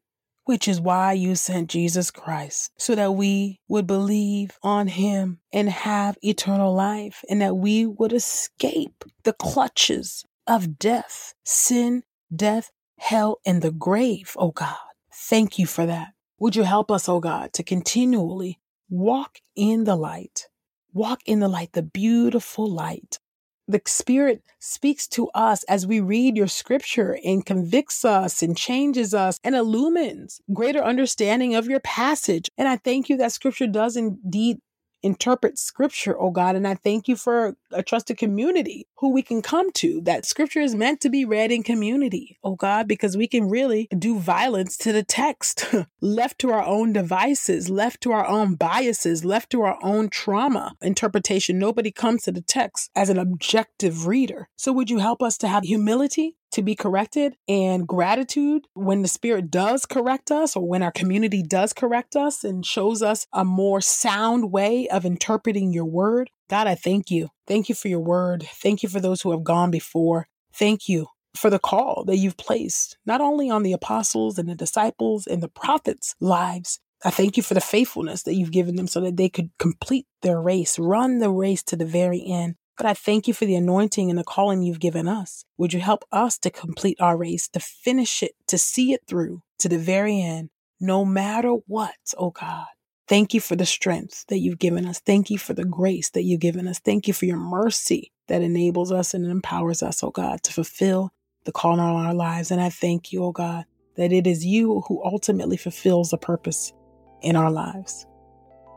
which 0.48 0.65
is 0.65 0.79
why 0.79 1.12
you 1.12 1.36
sent 1.36 1.70
Jesus 1.70 2.10
Christ, 2.10 2.72
so 2.77 2.96
that 2.96 3.15
we 3.15 3.60
would 3.67 3.86
believe 3.86 4.58
on 4.63 4.88
him 4.88 5.39
and 5.51 5.70
have 5.70 6.17
eternal 6.22 6.74
life, 6.74 7.22
and 7.29 7.41
that 7.41 7.58
we 7.58 7.86
would 7.86 8.13
escape 8.13 9.03
the 9.24 9.34
clutches 9.34 10.23
of 10.47 10.79
death, 10.79 11.33
sin, 11.43 12.03
death, 12.33 12.71
hell, 12.99 13.39
and 13.45 13.62
the 13.62 13.71
grave, 13.71 14.36
oh 14.38 14.51
God. 14.51 14.75
Thank 15.13 15.60
you 15.60 15.65
for 15.65 15.86
that. 15.86 16.13
Would 16.39 16.55
you 16.55 16.63
help 16.63 16.91
us, 16.91 17.10
oh 17.10 17.19
God, 17.19 17.53
to 17.53 17.63
continually 17.63 18.60
walk 18.89 19.39
in 19.55 19.83
the 19.83 19.95
light, 19.95 20.47
walk 20.93 21.21
in 21.25 21.39
the 21.39 21.47
light, 21.47 21.73
the 21.73 21.83
beautiful 21.83 22.69
light 22.69 23.19
the 23.67 23.81
Spirit 23.86 24.43
speaks 24.60 25.07
to 25.10 25.27
us 25.29 25.63
as 25.65 25.86
we 25.86 25.99
read 25.99 26.38
your 26.38 26.47
scripture 26.47 27.17
and 27.23 27.45
convicts 27.45 28.05
us 28.05 28.41
and 28.41 28.55
changes 28.55 29.13
us 29.13 29.39
and 29.43 29.55
illumines 29.55 30.39
greater 30.53 30.81
understanding 30.81 31.53
of 31.53 31.67
your 31.67 31.81
passage. 31.81 32.49
And 32.57 32.67
I 32.67 32.77
thank 32.77 33.10
you 33.10 33.17
that 33.17 33.33
scripture 33.33 33.67
does 33.67 33.97
indeed 33.97 34.60
interpret 35.03 35.57
scripture, 35.57 36.15
oh 36.19 36.31
God. 36.31 36.55
And 36.55 36.67
I 36.67 36.75
thank 36.75 37.07
you 37.07 37.15
for 37.15 37.55
a 37.71 37.83
trusted 37.83 38.17
community 38.17 38.88
who 38.97 39.12
we 39.12 39.21
can 39.21 39.41
come 39.41 39.71
to. 39.73 40.01
That 40.01 40.25
scripture 40.25 40.60
is 40.60 40.75
meant 40.75 41.01
to 41.01 41.10
be 41.10 41.25
read 41.25 41.51
in 41.51 41.63
community, 41.63 42.38
oh 42.43 42.55
God, 42.55 42.88
because 42.88 43.15
we 43.15 43.27
can 43.27 43.49
really 43.49 43.88
do 43.97 44.19
violence 44.19 44.77
to 44.79 44.91
the 44.91 45.03
text, 45.03 45.73
left 46.01 46.39
to 46.39 46.51
our 46.51 46.63
own 46.63 46.93
devices, 46.93 47.69
left 47.69 48.01
to 48.01 48.12
our 48.12 48.27
own 48.27 48.55
biases, 48.55 49.23
left 49.23 49.49
to 49.51 49.62
our 49.62 49.77
own 49.83 50.10
trauma 50.10 50.75
interpretation. 50.81 51.60
Nobody 51.60 51.91
comes 51.91 52.23
to 52.23 52.31
the 52.31 52.41
text 52.41 52.91
as 52.95 53.10
an 53.10 53.17
objective 53.17 54.07
reader. 54.07 54.49
So 54.55 54.71
would 54.73 54.89
you 54.89 54.99
help 54.99 55.21
us 55.21 55.38
to 55.39 55.47
have 55.47 55.63
humility 55.63 56.36
to 56.51 56.62
be 56.62 56.75
corrected 56.75 57.36
and 57.47 57.88
gratitude 57.88 58.67
when 58.73 59.01
the 59.01 59.07
Spirit 59.07 59.51
does 59.51 59.86
correct 59.86 60.31
us 60.31 60.55
or 60.55 60.67
when 60.67 60.83
our 60.83 60.91
community 60.91 61.43
does 61.43 61.73
correct 61.73 62.15
us 62.15 62.43
and 62.43 62.65
shows 62.65 63.01
us 63.01 63.27
a 63.33 63.43
more 63.43 63.81
sound 63.81 64.51
way 64.51 64.88
of 64.88 65.05
interpreting 65.05 65.73
your 65.73 65.86
word. 65.86 66.29
God, 66.49 66.67
I 66.67 66.75
thank 66.75 67.12
you. 67.12 67.29
Thank 67.45 67.69
you 67.69 67.75
for 67.75 67.88
your 67.88 67.99
word. 67.99 68.43
Thank 68.43 68.83
you 68.83 68.89
for 68.89 68.99
those 68.99 69.21
who 69.21 69.31
have 69.31 69.43
gone 69.43 69.71
before. 69.71 70.27
Thank 70.53 70.88
you 70.88 71.07
for 71.36 71.49
the 71.49 71.60
call 71.60 72.03
that 72.05 72.17
you've 72.17 72.38
placed, 72.38 72.97
not 73.05 73.21
only 73.21 73.49
on 73.49 73.63
the 73.63 73.73
apostles 73.73 74.38
and 74.38 74.49
the 74.49 74.55
disciples 74.55 75.27
and 75.27 75.41
the 75.41 75.49
prophets' 75.49 76.15
lives. 76.19 76.79
I 77.05 77.12
thank 77.12 77.38
you 77.38 77.43
for 77.43 77.53
the 77.53 77.62
faithfulness 77.62 78.23
that 78.23 78.33
you've 78.33 78.51
given 78.51 78.75
them 78.75 78.88
so 78.88 79.01
that 79.01 79.17
they 79.17 79.29
could 79.29 79.51
complete 79.60 80.07
their 80.23 80.41
race, 80.41 80.79
run 80.79 81.19
the 81.19 81.29
race 81.29 81.62
to 81.63 81.75
the 81.75 81.86
very 81.86 82.23
end. 82.25 82.55
But 82.78 82.86
I 82.86 82.94
thank 82.94 83.28
you 83.28 83.34
for 83.34 83.46
the 83.46 83.56
anointing 83.56 84.10
and 84.10 84.18
the 84.18 84.24
calling 84.24 84.62
you've 84.62 84.80
given 84.80 85.08
us. 85.08 85.44
Would 85.58 85.74
you 85.74 85.80
help 85.80 86.06
us 86.12 86.38
to 86.40 86.52
complete 86.52 87.02
our 87.02 87.18
race, 87.18 87.48
to 87.50 87.60
finish 87.60 88.22
it, 88.22 88.34
to 88.48 88.58
see 88.58 88.94
it 88.94 89.02
through 89.08 89.42
to 89.60 89.68
the 89.68 89.80
very 89.80 90.22
end, 90.22 90.50
no 90.80 91.04
matter 91.04 91.54
what, 91.66 91.96
oh 92.18 92.30
God? 92.30 92.68
Thank 93.08 93.34
you 93.34 93.40
for 93.40 93.56
the 93.56 93.66
strength 93.66 94.26
that 94.28 94.40
you've 94.40 94.60
given 94.60 94.86
us. 94.86 95.00
Thank 95.00 95.30
you 95.30 95.38
for 95.38 95.54
the 95.54 95.66
grace 95.66 96.10
that 96.10 96.24
you've 96.24 96.42
given 96.42 96.68
us. 96.68 96.78
Thank 96.78 97.08
you 97.08 97.13
for 97.13 97.26
your 97.26 97.38
mercy 97.38 98.12
that 98.28 98.42
enables 98.42 98.92
us 98.92 99.13
and 99.13 99.26
empowers 99.26 99.82
us, 99.82 100.04
oh 100.04 100.12
God, 100.12 100.44
to 100.44 100.54
fulfill 100.54 101.12
the 101.46 101.54
call 101.54 101.80
on 101.80 102.06
our 102.06 102.13
lives. 102.13 102.52
And 102.52 102.62
I 102.62 102.70
thank 102.70 103.12
you, 103.12 103.24
oh 103.24 103.32
God, 103.32 103.66
that 103.96 104.12
it 104.12 104.28
is 104.28 104.46
you 104.46 104.82
who 104.88 105.02
ultimately 105.04 105.58
fulfills 105.58 106.12
the 106.12 106.18
purpose 106.18 106.74
in 107.22 107.36
our 107.36 107.50
lives. 107.50 108.06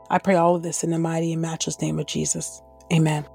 I 0.09 0.17
pray 0.17 0.35
all 0.35 0.55
of 0.55 0.63
this 0.63 0.83
in 0.83 0.89
the 0.89 0.99
mighty 0.99 1.33
and 1.33 1.41
matchless 1.41 1.81
name 1.81 1.99
of 1.99 2.07
Jesus. 2.07 2.61
Amen. 2.91 3.25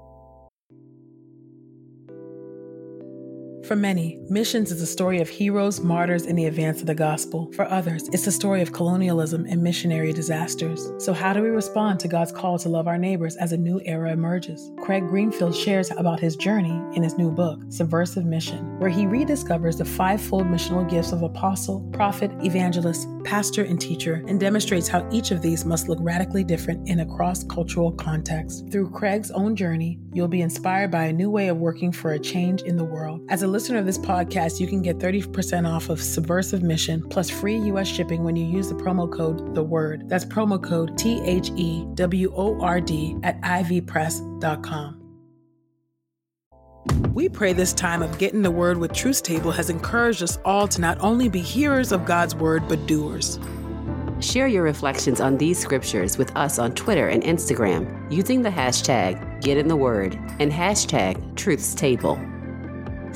For 3.67 3.75
many, 3.75 4.17
missions 4.29 4.71
is 4.71 4.81
a 4.81 4.87
story 4.87 5.19
of 5.19 5.27
heroes, 5.27 5.81
martyrs, 5.81 6.25
and 6.25 6.39
the 6.39 6.45
advance 6.45 6.79
of 6.79 6.87
the 6.87 6.95
gospel. 6.95 7.51
For 7.51 7.65
others, 7.65 8.07
it's 8.13 8.25
a 8.25 8.31
story 8.31 8.61
of 8.61 8.71
colonialism 8.71 9.45
and 9.45 9.61
missionary 9.61 10.13
disasters. 10.13 10.89
So, 10.99 11.11
how 11.11 11.33
do 11.33 11.41
we 11.41 11.49
respond 11.49 11.99
to 11.99 12.07
God's 12.07 12.31
call 12.31 12.57
to 12.59 12.69
love 12.69 12.87
our 12.87 12.97
neighbors 12.97 13.35
as 13.35 13.51
a 13.51 13.57
new 13.57 13.81
era 13.83 14.13
emerges? 14.13 14.71
Craig 14.79 15.05
Greenfield 15.09 15.53
shares 15.53 15.91
about 15.91 16.21
his 16.21 16.37
journey 16.37 16.81
in 16.95 17.03
his 17.03 17.17
new 17.17 17.29
book, 17.29 17.59
Subversive 17.67 18.23
Mission, 18.23 18.79
where 18.79 18.89
he 18.89 19.05
rediscovers 19.05 19.77
the 19.77 19.83
fivefold 19.83 20.45
missional 20.45 20.89
gifts 20.89 21.11
of 21.11 21.21
apostle, 21.21 21.81
prophet, 21.91 22.31
evangelist, 22.45 23.05
pastor, 23.25 23.65
and 23.65 23.81
teacher, 23.81 24.23
and 24.29 24.39
demonstrates 24.39 24.87
how 24.87 25.05
each 25.11 25.31
of 25.31 25.41
these 25.41 25.65
must 25.65 25.89
look 25.89 25.99
radically 26.01 26.45
different 26.45 26.87
in 26.87 27.01
a 27.01 27.05
cross 27.05 27.43
cultural 27.43 27.91
context. 27.91 28.71
Through 28.71 28.91
Craig's 28.91 29.31
own 29.31 29.57
journey, 29.57 29.99
you'll 30.13 30.29
be 30.29 30.41
inspired 30.41 30.89
by 30.89 31.03
a 31.03 31.13
new 31.13 31.29
way 31.29 31.49
of 31.49 31.57
working 31.57 31.91
for 31.91 32.13
a 32.13 32.19
change 32.19 32.61
in 32.61 32.77
the 32.77 32.85
world. 32.85 33.19
As 33.27 33.43
a 33.43 33.56
listener 33.57 33.79
of 33.79 33.87
this 33.87 33.97
podcast, 33.97 34.59
you 34.59 34.67
can 34.67 34.83
get 34.83 34.99
30% 34.99 35.67
off 35.67 35.89
of 35.89 35.99
Subversive 35.99 36.61
Mission 36.61 37.01
plus 37.09 37.27
free 37.27 37.57
US 37.71 37.87
shipping 37.87 38.23
when 38.23 38.35
you 38.35 38.45
use 38.45 38.69
the 38.69 38.75
promo 38.75 39.11
code 39.11 39.55
The 39.55 39.63
Word. 39.63 40.07
That's 40.07 40.23
promo 40.23 40.63
code 40.63 40.95
T 40.95 41.19
H 41.25 41.49
E 41.55 41.83
W 41.95 42.31
O 42.35 42.61
R 42.61 42.79
D 42.79 43.17
at 43.23 43.41
ivpress.com. 43.41 45.01
We 47.15 47.27
pray 47.29 47.53
this 47.53 47.73
time 47.73 48.03
of 48.03 48.19
getting 48.19 48.43
the 48.43 48.51
word 48.51 48.77
with 48.77 48.93
Truth's 48.93 49.21
Table 49.21 49.49
has 49.49 49.71
encouraged 49.71 50.21
us 50.21 50.37
all 50.45 50.67
to 50.67 50.79
not 50.79 50.99
only 50.99 51.27
be 51.27 51.41
hearers 51.41 51.91
of 51.91 52.05
God's 52.05 52.35
word, 52.35 52.67
but 52.67 52.85
doers. 52.85 53.39
Share 54.19 54.45
your 54.45 54.61
reflections 54.61 55.19
on 55.19 55.35
these 55.35 55.57
scriptures 55.57 56.15
with 56.19 56.31
us 56.35 56.59
on 56.59 56.75
Twitter 56.75 57.07
and 57.07 57.23
Instagram 57.23 58.11
using 58.11 58.43
the 58.43 58.51
hashtag 58.51 59.41
GetInTheWord 59.41 60.35
and 60.39 60.51
hashtag 60.51 61.35
Truth's 61.35 61.73
Table. 61.73 62.21